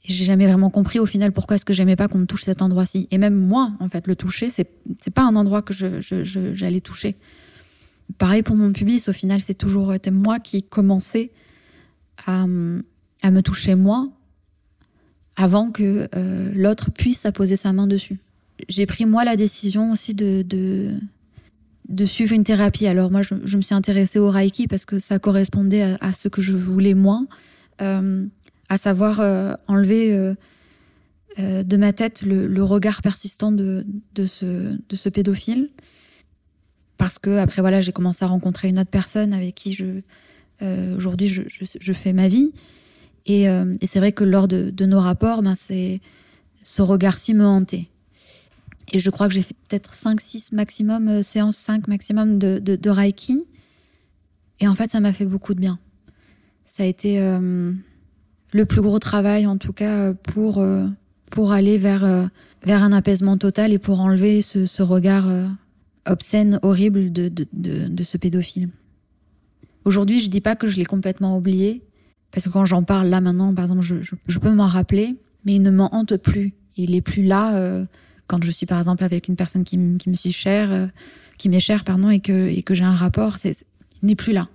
j'ai 0.05 0.25
jamais 0.25 0.47
vraiment 0.47 0.69
compris 0.69 0.99
au 0.99 1.05
final 1.05 1.31
pourquoi 1.31 1.55
est-ce 1.55 1.65
que 1.65 1.73
j'aimais 1.73 1.95
pas 1.95 2.07
qu'on 2.07 2.19
me 2.19 2.25
touche 2.25 2.45
cet 2.45 2.61
endroit-ci. 2.61 3.07
Et 3.11 3.17
même 3.17 3.35
moi, 3.35 3.73
en 3.79 3.89
fait, 3.89 4.07
le 4.07 4.15
toucher, 4.15 4.49
c'est 4.49 4.69
c'est 5.01 5.13
pas 5.13 5.23
un 5.23 5.35
endroit 5.35 5.61
que 5.61 5.73
je 5.73 5.99
j'allais 6.53 6.81
toucher. 6.81 7.15
Pareil 8.17 8.41
pour 8.41 8.55
mon 8.55 8.71
pubis, 8.71 9.07
au 9.07 9.13
final, 9.13 9.41
c'est 9.41 9.53
toujours 9.53 9.93
été 9.93 10.09
moi 10.09 10.39
qui 10.39 10.63
commençais 10.63 11.31
à, 12.25 12.47
me 12.47 13.41
toucher 13.41 13.75
moi 13.75 14.09
avant 15.35 15.71
que 15.71 16.09
euh, 16.15 16.51
l'autre 16.53 16.91
puisse 16.91 17.25
apposer 17.25 17.55
sa 17.55 17.73
main 17.73 17.87
dessus. 17.87 18.19
J'ai 18.67 18.85
pris 18.85 19.05
moi 19.05 19.23
la 19.23 19.35
décision 19.35 19.91
aussi 19.91 20.13
de, 20.13 20.99
suivre 22.05 22.33
une 22.33 22.43
thérapie. 22.43 22.87
Alors 22.87 23.09
moi, 23.09 23.21
je, 23.21 23.57
me 23.57 23.61
suis 23.61 23.75
intéressée 23.75 24.19
au 24.19 24.29
Reiki 24.29 24.67
parce 24.67 24.85
que 24.85 24.99
ça 24.99 25.17
correspondait 25.17 25.95
à, 26.01 26.11
ce 26.11 26.27
que 26.27 26.41
je 26.41 26.55
voulais 26.55 26.93
moi, 26.93 27.25
euh, 27.81 28.25
à 28.67 28.77
savoir 28.77 29.21
euh, 29.21 29.53
enlever 29.67 30.35
de 31.37 31.77
ma 31.77 31.93
tête 31.93 32.23
le, 32.23 32.63
regard 32.63 33.01
persistant 33.01 33.53
de, 33.53 33.85
ce, 34.25 34.45
de 34.45 34.95
ce 34.95 35.07
pédophile 35.07 35.69
parce 36.99 37.17
que 37.17 37.37
après 37.37 37.61
voilà 37.61 37.79
j'ai 37.79 37.93
commencé 37.93 38.25
à 38.25 38.27
rencontrer 38.27 38.67
une 38.67 38.77
autre 38.77 38.89
personne 38.91 39.33
avec 39.33 39.55
qui 39.55 39.73
je 39.73 40.01
aujourd'hui 40.61 41.27
je, 41.27 41.43
je, 41.47 41.65
je, 41.79 41.93
fais 41.93 42.13
ma 42.13 42.27
vie. 42.27 42.51
Et, 43.25 43.49
euh, 43.49 43.75
et 43.81 43.87
c'est 43.87 43.99
vrai 43.99 44.11
que 44.11 44.23
lors 44.23 44.47
de, 44.47 44.69
de 44.69 44.85
nos 44.85 44.99
rapports 44.99 45.41
ben 45.41 45.55
c'est 45.55 46.01
ce 46.63 46.81
regard-ci 46.81 47.33
me 47.33 47.45
hantait. 47.45 47.87
Et 48.91 48.99
je 48.99 49.09
crois 49.09 49.27
que 49.27 49.33
j'ai 49.33 49.41
fait 49.41 49.55
peut-être 49.67 49.93
5 49.93 50.19
6 50.19 50.51
maximum 50.51 51.07
euh, 51.07 51.21
séances 51.21 51.57
5 51.57 51.87
maximum 51.87 52.39
de, 52.39 52.59
de, 52.59 52.75
de 52.75 52.89
reiki. 52.89 53.45
Et 54.59 54.67
en 54.67 54.75
fait 54.75 54.91
ça 54.91 54.99
m'a 54.99 55.13
fait 55.13 55.25
beaucoup 55.25 55.53
de 55.53 55.59
bien. 55.59 55.79
Ça 56.65 56.83
a 56.83 56.85
été 56.85 57.21
euh, 57.21 57.71
le 58.51 58.65
plus 58.65 58.81
gros 58.81 58.99
travail 58.99 59.45
en 59.45 59.57
tout 59.57 59.73
cas 59.73 60.13
pour 60.13 60.59
euh, 60.59 60.87
pour 61.29 61.51
aller 61.51 61.77
vers 61.77 62.03
euh, 62.03 62.25
vers 62.63 62.83
un 62.83 62.91
apaisement 62.91 63.37
total 63.37 63.71
et 63.73 63.79
pour 63.79 64.01
enlever 64.01 64.41
ce, 64.41 64.65
ce 64.65 64.83
regard 64.83 65.29
obscène, 66.05 66.59
horrible 66.61 67.11
de, 67.11 67.29
de, 67.29 67.47
de 67.87 68.03
ce 68.03 68.17
pédophile. 68.17 68.69
Aujourd'hui, 69.89 70.19
je 70.19 70.29
dis 70.29 70.39
pas 70.39 70.55
que 70.55 70.67
je 70.67 70.75
l'ai 70.75 70.85
complètement 70.85 71.35
oublié, 71.35 71.81
parce 72.29 72.45
que 72.45 72.51
quand 72.51 72.63
j'en 72.63 72.83
parle 72.83 73.07
là 73.07 73.21
maintenant, 73.21 73.55
par 73.55 73.65
exemple, 73.65 73.81
je, 73.81 74.37
peux 74.37 74.51
m'en 74.51 74.67
rappeler, 74.67 75.17
mais 75.45 75.55
il 75.55 75.63
ne 75.63 75.71
m'en 75.71 75.95
hante 75.95 76.15
plus. 76.17 76.53
Il 76.77 76.93
est 76.93 77.01
plus 77.01 77.23
là 77.23 77.55
euh, 77.55 77.85
quand 78.27 78.43
je 78.43 78.51
suis 78.51 78.67
par 78.67 78.77
exemple 78.77 79.03
avec 79.03 79.27
une 79.27 79.35
personne 79.35 79.63
qui, 79.63 79.79
me 79.79 79.97
suis 80.13 80.31
chère, 80.31 80.71
euh, 80.71 80.85
qui 81.39 81.49
m'est 81.49 81.59
chère, 81.59 81.83
pardon, 81.83 82.11
et 82.11 82.19
que, 82.19 82.61
j'ai 82.69 82.83
un 82.83 82.93
rapport, 82.93 83.37
il 83.43 83.55
n'est 84.03 84.13
plus 84.13 84.31
là. 84.31 84.47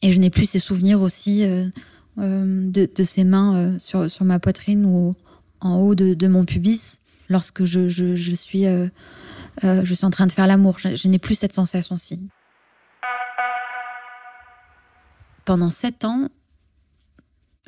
Et 0.00 0.10
je 0.10 0.18
n'ai 0.18 0.30
plus 0.30 0.46
ces 0.46 0.58
souvenirs 0.58 1.02
aussi 1.02 1.44
euh, 1.44 1.68
de, 2.16 3.04
ses 3.04 3.24
mains 3.24 3.76
sur, 3.78 4.08
ma 4.22 4.38
poitrine 4.38 4.86
ou 4.86 5.14
en 5.60 5.80
haut 5.80 5.94
de, 5.94 6.26
mon 6.28 6.46
pubis 6.46 7.02
lorsque 7.28 7.66
je, 7.66 7.88
suis 7.90 8.64
je 8.64 9.94
suis 9.94 10.06
en 10.06 10.10
train 10.10 10.26
de 10.26 10.32
faire 10.32 10.46
l'amour. 10.46 10.78
Je 10.78 11.08
n'ai 11.08 11.18
plus 11.18 11.34
cette 11.34 11.52
sensation-ci. 11.52 12.30
Pendant 15.44 15.70
sept 15.70 16.04
ans, 16.04 16.28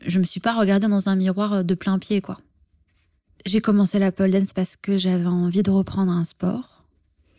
je 0.07 0.19
me 0.19 0.25
suis 0.25 0.41
pas 0.41 0.55
regardée 0.55 0.87
dans 0.87 1.09
un 1.09 1.17
miroir 1.17 1.65
de 1.65 1.75
plein 1.75 1.99
pied, 1.99 2.21
quoi. 2.21 2.39
J'ai 3.47 3.61
commencé 3.61 3.99
la 3.99 4.13
pole 4.13 4.31
dance 4.31 4.53
parce 4.53 4.77
que 4.77 4.97
j'avais 4.97 5.27
envie 5.27 5.63
de 5.63 5.71
reprendre 5.71 6.13
un 6.13 6.25
sport. 6.25 6.85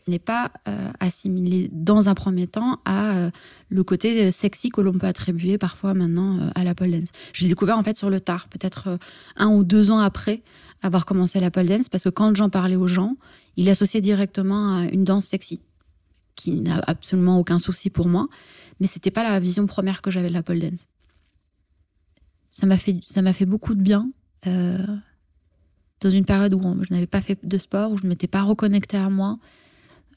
Je 0.06 0.12
n'ai 0.12 0.19
pas 0.19 0.52
euh, 0.67 0.91
assimilé 1.00 1.67
dans 1.71 2.10
un 2.10 2.13
premier 2.13 2.45
temps 2.45 2.80
à 2.86 3.17
euh, 3.17 3.32
le 3.69 3.84
côté 3.84 4.30
sexy 4.30 4.69
que 4.69 4.82
l'on 4.82 4.93
peut 4.93 5.08
attribuer 5.08 5.58
parfois 5.58 5.95
maintenant 5.95 6.38
euh, 6.38 6.50
à 6.54 6.63
la 6.63 6.76
pole 6.76 6.91
dance. 6.91 7.10
Je 7.34 7.41
l'ai 7.41 7.50
découvert 7.50 7.78
en 7.78 7.82
fait 7.82 7.98
sur 7.98 8.12
le 8.12 8.19
tard, 8.19 8.48
peut-être 8.50 8.88
euh, 8.88 8.98
un 9.36 9.48
ou 9.48 9.63
deux 9.63 9.89
ans 9.89 9.98
après 9.98 10.43
avoir 10.84 11.06
commencé 11.06 11.39
la 11.39 11.50
pole 11.50 11.65
dance, 11.65 11.89
parce 11.89 12.04
que 12.04 12.10
quand 12.10 12.36
j'en 12.36 12.50
parlais 12.50 12.76
aux 12.76 12.88
gens, 12.88 13.15
ils 13.58 13.65
l'associaient 13.65 14.02
directement 14.02 14.78
à 14.78 14.84
une 14.86 15.04
danse 15.04 15.26
sexy, 15.26 15.63
qui 16.36 16.52
n'a 16.52 16.80
absolument 16.88 17.39
aucun 17.39 17.60
souci 17.60 17.89
pour 17.89 18.08
moi, 18.08 18.28
mais 18.80 18.88
c'était 18.88 19.12
pas 19.12 19.24
la 19.24 19.39
vision 19.39 19.65
première 19.67 20.02
que 20.02 20.12
j'avais 20.12 20.30
de 20.30 20.34
la 20.34 20.43
pole 20.43 20.60
dance. 20.60 20.88
Ça 22.50 22.65
m'a 22.67 22.78
fait, 22.78 23.00
fait 23.34 23.45
beaucoup 23.45 23.76
de 23.76 23.82
bien. 23.82 24.12
Euh, 24.48 24.78
dans 26.02 26.10
une 26.10 26.26
période 26.26 26.54
où 26.54 26.84
je 26.84 26.93
n'avais 26.93 27.08
pas 27.08 27.21
fait 27.21 27.39
de 27.43 27.58
sport, 27.58 27.91
où 27.91 27.98
je 27.98 28.04
ne 28.04 28.10
m'étais 28.10 28.28
pas 28.28 28.43
reconnectée 28.43 28.98
à 28.98 29.10
moi, 29.10 29.38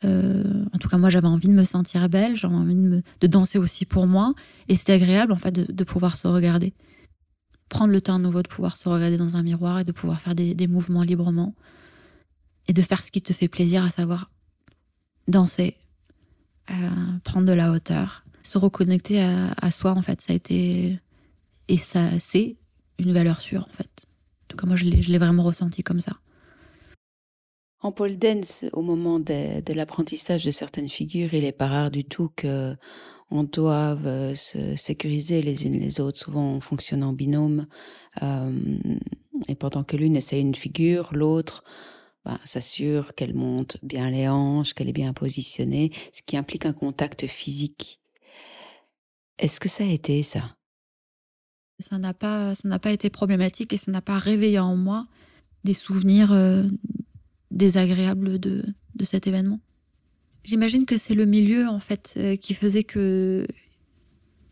euh, 0.04 0.64
en 0.72 0.78
tout 0.78 0.88
cas, 0.88 0.98
moi, 0.98 1.10
j'avais 1.10 1.26
envie 1.26 1.48
de 1.48 1.54
me 1.54 1.64
sentir 1.64 2.08
belle, 2.08 2.36
j'avais 2.36 2.54
envie 2.54 2.74
de, 2.74 3.26
danser 3.26 3.58
aussi 3.58 3.84
pour 3.84 4.06
moi, 4.06 4.34
et 4.68 4.76
c'était 4.76 4.92
agréable 4.92 5.32
en 5.32 5.36
fait 5.36 5.52
de, 5.52 5.84
pouvoir 5.84 6.16
se 6.16 6.28
regarder, 6.28 6.74
prendre 7.68 7.92
le 7.92 8.00
temps 8.00 8.16
à 8.16 8.18
nouveau 8.18 8.42
de 8.42 8.48
pouvoir 8.48 8.76
se 8.76 8.88
regarder 8.88 9.16
dans 9.16 9.36
un 9.36 9.42
miroir 9.42 9.80
et 9.80 9.84
de 9.84 9.92
pouvoir 9.92 10.20
faire 10.20 10.34
des 10.34 10.66
mouvements 10.66 11.02
librement 11.02 11.54
et 12.68 12.72
de 12.72 12.82
faire 12.82 13.02
ce 13.02 13.10
qui 13.10 13.22
te 13.22 13.32
fait 13.32 13.48
plaisir, 13.48 13.84
à 13.84 13.90
savoir 13.90 14.30
danser, 15.26 15.76
prendre 17.24 17.46
de 17.46 17.52
la 17.52 17.70
hauteur, 17.70 18.24
se 18.42 18.58
reconnecter 18.58 19.20
à, 19.20 19.70
soi 19.70 19.92
en 19.92 20.02
fait. 20.02 20.20
Ça 20.20 20.32
a 20.32 20.36
été 20.36 20.98
et 21.68 21.76
ça 21.76 22.18
c'est 22.18 22.56
une 22.98 23.12
valeur 23.12 23.40
sûre 23.40 23.66
en 23.68 23.72
fait. 23.74 23.90
En 24.44 24.46
tout 24.48 24.56
cas, 24.56 24.66
moi, 24.66 24.76
je 24.76 24.86
l'ai 24.86 25.18
vraiment 25.18 25.42
ressenti 25.42 25.82
comme 25.82 26.00
ça. 26.00 26.12
En 27.80 27.92
pole 27.92 28.16
dance, 28.16 28.64
au 28.72 28.82
moment 28.82 29.20
de, 29.20 29.72
l'apprentissage 29.72 30.44
de 30.44 30.50
certaines 30.50 30.88
figures, 30.88 31.32
il 31.32 31.44
est 31.44 31.52
pas 31.52 31.68
rare 31.68 31.90
du 31.90 32.04
tout 32.04 32.30
que 32.34 32.74
on 33.30 33.44
doive 33.44 34.34
se 34.34 34.74
sécuriser 34.74 35.42
les 35.42 35.66
unes 35.66 35.78
les 35.78 36.00
autres. 36.00 36.18
Souvent, 36.18 36.44
on 36.54 36.60
fonctionne 36.60 37.04
en 37.04 37.12
binôme. 37.12 37.66
Euh, 38.22 38.50
et 39.48 39.54
pendant 39.54 39.84
que 39.84 39.96
l'une 39.96 40.16
essaie 40.16 40.40
une 40.40 40.54
figure, 40.54 41.10
l'autre 41.12 41.62
ben, 42.28 42.38
s'assure 42.44 43.14
qu'elle 43.14 43.32
monte 43.32 43.78
bien 43.82 44.10
les 44.10 44.28
hanches, 44.28 44.74
qu'elle 44.74 44.90
est 44.90 44.92
bien 44.92 45.14
positionnée, 45.14 45.92
ce 46.12 46.20
qui 46.20 46.36
implique 46.36 46.66
un 46.66 46.74
contact 46.74 47.26
physique. 47.26 48.00
Est-ce 49.38 49.58
que 49.58 49.70
ça 49.70 49.84
a 49.84 49.86
été 49.86 50.22
ça? 50.22 50.54
Ça 51.80 51.96
n'a 51.96 52.12
pas, 52.12 52.54
ça 52.54 52.68
n'a 52.68 52.78
pas 52.78 52.90
été 52.90 53.08
problématique 53.08 53.72
et 53.72 53.78
ça 53.78 53.90
n'a 53.90 54.02
pas 54.02 54.18
réveillé 54.18 54.58
en 54.58 54.76
moi 54.76 55.06
des 55.64 55.72
souvenirs 55.72 56.32
euh, 56.32 56.64
désagréable 57.50 58.38
de, 58.38 58.62
de 58.94 59.04
cet 59.04 59.26
événement. 59.26 59.60
J'imagine 60.44 60.84
que 60.84 60.98
c'est 60.98 61.14
le 61.14 61.24
milieu 61.24 61.66
en 61.66 61.80
fait 61.80 62.12
euh, 62.18 62.36
qui 62.36 62.52
faisait 62.52 62.84
que 62.84 63.46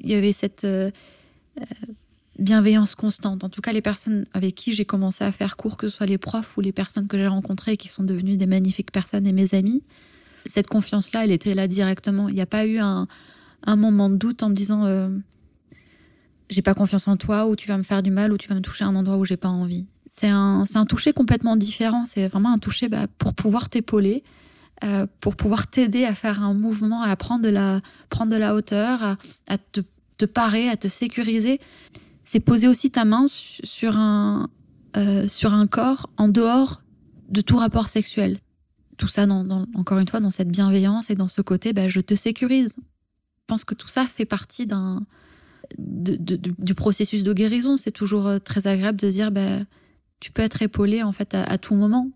il 0.01 0.09
y 0.09 0.15
avait 0.15 0.33
cette 0.33 0.65
euh, 0.65 0.91
bienveillance 2.39 2.95
constante. 2.95 3.45
En 3.45 3.49
tout 3.49 3.61
cas, 3.61 3.73
les 3.73 3.83
personnes 3.83 4.27
avec 4.35 4.55
qui 4.55 4.75
j'ai 4.75 4.85
commencé 4.85 5.25
à 5.25 5.33
faire 5.33 5.57
cours, 5.57 5.77
que 5.77 5.89
ce 5.89 5.97
soit 5.97 6.07
les 6.07 6.19
profs 6.19 6.57
ou 6.57 6.61
les 6.61 6.73
personnes 6.73 7.09
que 7.09 7.17
j'ai 7.17 7.27
rencontrées 7.27 7.77
qui 7.77 7.89
sont 7.89 8.05
devenues 8.05 8.37
des 8.37 8.47
magnifiques 8.47 8.93
personnes 8.93 9.27
et 9.27 9.33
mes 9.33 9.55
amis, 9.55 9.83
cette 10.47 10.69
confiance-là, 10.69 11.25
elle 11.25 11.33
était 11.33 11.55
là 11.55 11.67
directement. 11.67 12.29
Il 12.29 12.35
n'y 12.35 12.41
a 12.41 12.47
pas 12.47 12.67
eu 12.67 12.79
un, 12.79 13.07
moment 13.67 14.09
de 14.11 14.17
doute 14.17 14.43
en 14.43 14.51
me 14.51 14.55
disant 14.55 14.85
euh, 14.87 15.09
j'ai 16.51 16.63
pas 16.63 16.75
confiance 16.75 17.09
en 17.09 17.17
toi 17.17 17.47
ou 17.47 17.57
tu 17.57 17.67
vas 17.67 17.79
me 17.79 17.83
faire 17.83 18.03
du 18.03 18.11
mal 18.11 18.33
ou 18.33 18.39
tu 18.39 18.49
vas 18.49 18.55
me 18.55 18.61
toucher 18.61 18.85
à 18.85 18.89
un 18.89 18.95
endroit 18.95 19.17
où 19.17 19.25
j'ai 19.25 19.37
pas 19.37 19.49
envie 19.49 19.87
c'est 20.17 20.29
un, 20.29 20.87
toucher 20.89 21.13
complètement 21.13 21.57
différent. 21.57 22.05
C'est 22.07 22.27
vraiment 22.29 22.53
un 22.53 22.59
toucher 22.59 22.89
bah, 22.89 23.07
pour 23.19 23.35
pouvoir 23.35 23.69
t'épauler, 23.69 24.25
euh, 24.83 25.07
pour 25.21 25.37
pouvoir 25.37 25.67
t'aider 25.67 26.05
à 26.05 26.15
faire 26.15 26.43
un 26.43 26.55
mouvement, 26.55 27.03
à 27.03 27.15
prendre 27.17 27.43
de 27.43 27.49
la, 28.37 28.55
hauteur, 28.55 29.17
à, 29.49 29.59
te, 29.59 30.25
parer, 30.25 30.69
à 30.69 30.77
te 30.77 30.89
sécuriser. 30.89 31.61
C'est 32.27 32.41
poser 32.41 32.67
aussi 32.67 32.91
ta 32.91 33.05
main 33.05 33.27
sur 33.29 33.97
un, 33.97 34.51
euh, 34.97 35.29
sur 35.29 35.55
un 35.55 35.69
corps 35.69 36.11
en 36.17 36.29
dehors 36.29 36.83
de 37.29 37.41
tout 37.41 37.57
rapport 37.57 37.89
sexuel. 37.89 38.39
tout 38.99 39.09
ça, 39.09 39.27
dans, 39.27 39.67
encore 39.75 39.99
une 39.99 40.09
fois, 40.09 40.21
dans 40.21 40.33
cette 40.33 40.49
bienveillance 40.49 41.09
et 41.09 41.15
dans 41.15 41.29
ce 41.29 41.41
côté, 41.41 41.73
bah, 41.73 41.87
je 41.87 42.01
te 42.01 42.15
sécurise. 42.15 42.75
Je 42.79 43.45
pense 43.47 43.65
que 43.65 43.75
tout 43.75 43.89
ça 43.89 44.07
fait 44.07 44.25
partie 44.25 44.67
d'un 44.67 45.07
du 45.79 46.75
processus 46.75 47.23
de 47.23 47.33
guérison. 47.33 47.77
C'est 47.77 47.93
toujours 47.93 48.27
euh, 48.27 48.39
très 48.39 48.67
agréable 48.67 48.99
de 48.99 49.09
dire, 49.09 49.31
bah, 49.31 49.61
tu 50.19 50.33
peux 50.33 50.43
être 50.43 50.63
épaulé 50.63 51.05
en 51.05 51.13
fait 51.13 51.35
à, 51.35 51.59
tout 51.59 51.77
moment. 51.77 52.11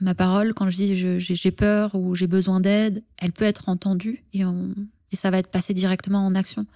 Ma 0.00 0.14
parole, 0.14 0.54
quand 0.54 0.70
je 0.70 0.76
dis 0.76 0.96
j'ai 1.18 1.50
peur 1.50 1.94
ou 1.94 2.14
j'ai 2.14 2.26
besoin 2.26 2.60
d'aide, 2.60 3.02
elle 3.18 3.32
peut 3.32 3.44
être 3.44 3.68
entendue 3.68 4.24
et, 4.32 4.40
et 4.40 5.16
ça 5.16 5.30
va 5.30 5.38
être 5.38 5.50
passé 5.50 5.74
directement 5.74 6.24
en 6.24 6.34
action. 6.34 6.66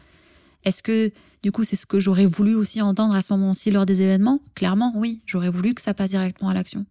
Est-ce 0.69 0.83
que 0.83 1.11
du 1.43 1.51
coup 1.51 1.65
c'est 1.65 1.77
ce 1.77 1.87
que 1.87 1.99
j'aurais 1.99 2.27
voulu 2.27 2.55
aussi 2.55 2.83
entendre 2.83 3.15
à 3.15 3.23
ce 3.23 3.33
moment-ci 3.33 3.71
lors 3.71 3.87
des 3.87 4.03
événements? 4.03 4.41
Clairement, 4.55 4.93
oui, 4.95 5.21
j'aurais 5.27 5.49
voulu 5.49 5.75
que 5.75 5.81
ça 5.81 5.95
passe 5.95 6.11
directement 6.11 6.51
à 6.51 6.55
l'action. 6.55 6.85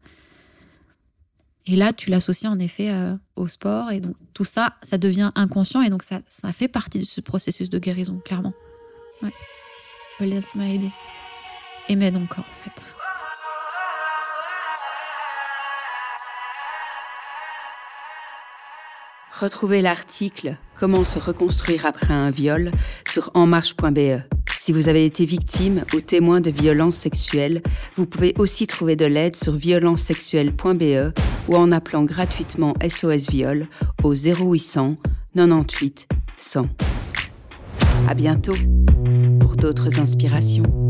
Et 1.68 1.76
là, 1.76 1.94
tu 1.94 2.10
l'associes 2.10 2.50
en 2.50 2.60
effet 2.60 2.92
euh, 2.92 3.16
au 3.36 3.48
sport 3.48 3.92
et 3.92 4.00
donc 4.00 4.16
tout 4.34 4.46
ça, 4.46 4.74
ça 4.84 4.98
devient 4.98 5.32
inconscient 5.36 5.82
et 5.82 5.90
donc 5.90 6.02
ça, 6.02 6.22
fait 6.54 6.70
partie 6.70 7.00
de 7.00 7.06
ce 7.06 7.22
processus 7.22 7.70
de 7.70 7.78
guérison, 7.78 8.20
clairement. 8.24 8.54
Ouais. 9.22 9.34
M'a 10.56 10.70
aidé. 10.70 10.90
Et 11.90 11.96
m'aide 11.96 12.16
encore 12.18 12.46
en 12.50 12.64
fait. 12.64 12.82
Retrouvez 19.40 19.84
l'article 19.84 20.56
Comment 20.80 21.04
se 21.04 21.20
reconstruire 21.20 21.86
après 21.86 22.14
un 22.14 22.32
viol 22.32 22.72
sur 23.08 23.30
enmarche.be. 23.36 24.22
Si 24.58 24.72
vous 24.72 24.90
avez 24.90 25.06
été 25.06 25.26
victime 25.26 25.84
ou 25.94 26.02
témoin 26.02 26.42
de 26.42 26.50
violences 26.50 26.96
sexuelles, 26.96 27.62
vous 27.96 28.08
pouvez 28.08 28.34
aussi 28.40 28.66
trouver 28.66 28.96
de 28.96 29.06
l'aide 29.06 29.36
sur 29.36 29.54
violencesexuelles.be 29.54 31.14
ou 31.50 31.56
en 31.56 31.72
appelant 31.72 32.04
gratuitement 32.04 32.74
SOS 32.82 33.30
Viol 33.30 33.68
au 34.04 34.16
0800 34.16 34.96
98 35.36 36.08
100. 36.38 36.68
À 38.08 38.16
bientôt 38.16 38.56
pour 39.40 39.56
d'autres 39.56 40.00
inspirations. 40.00 40.87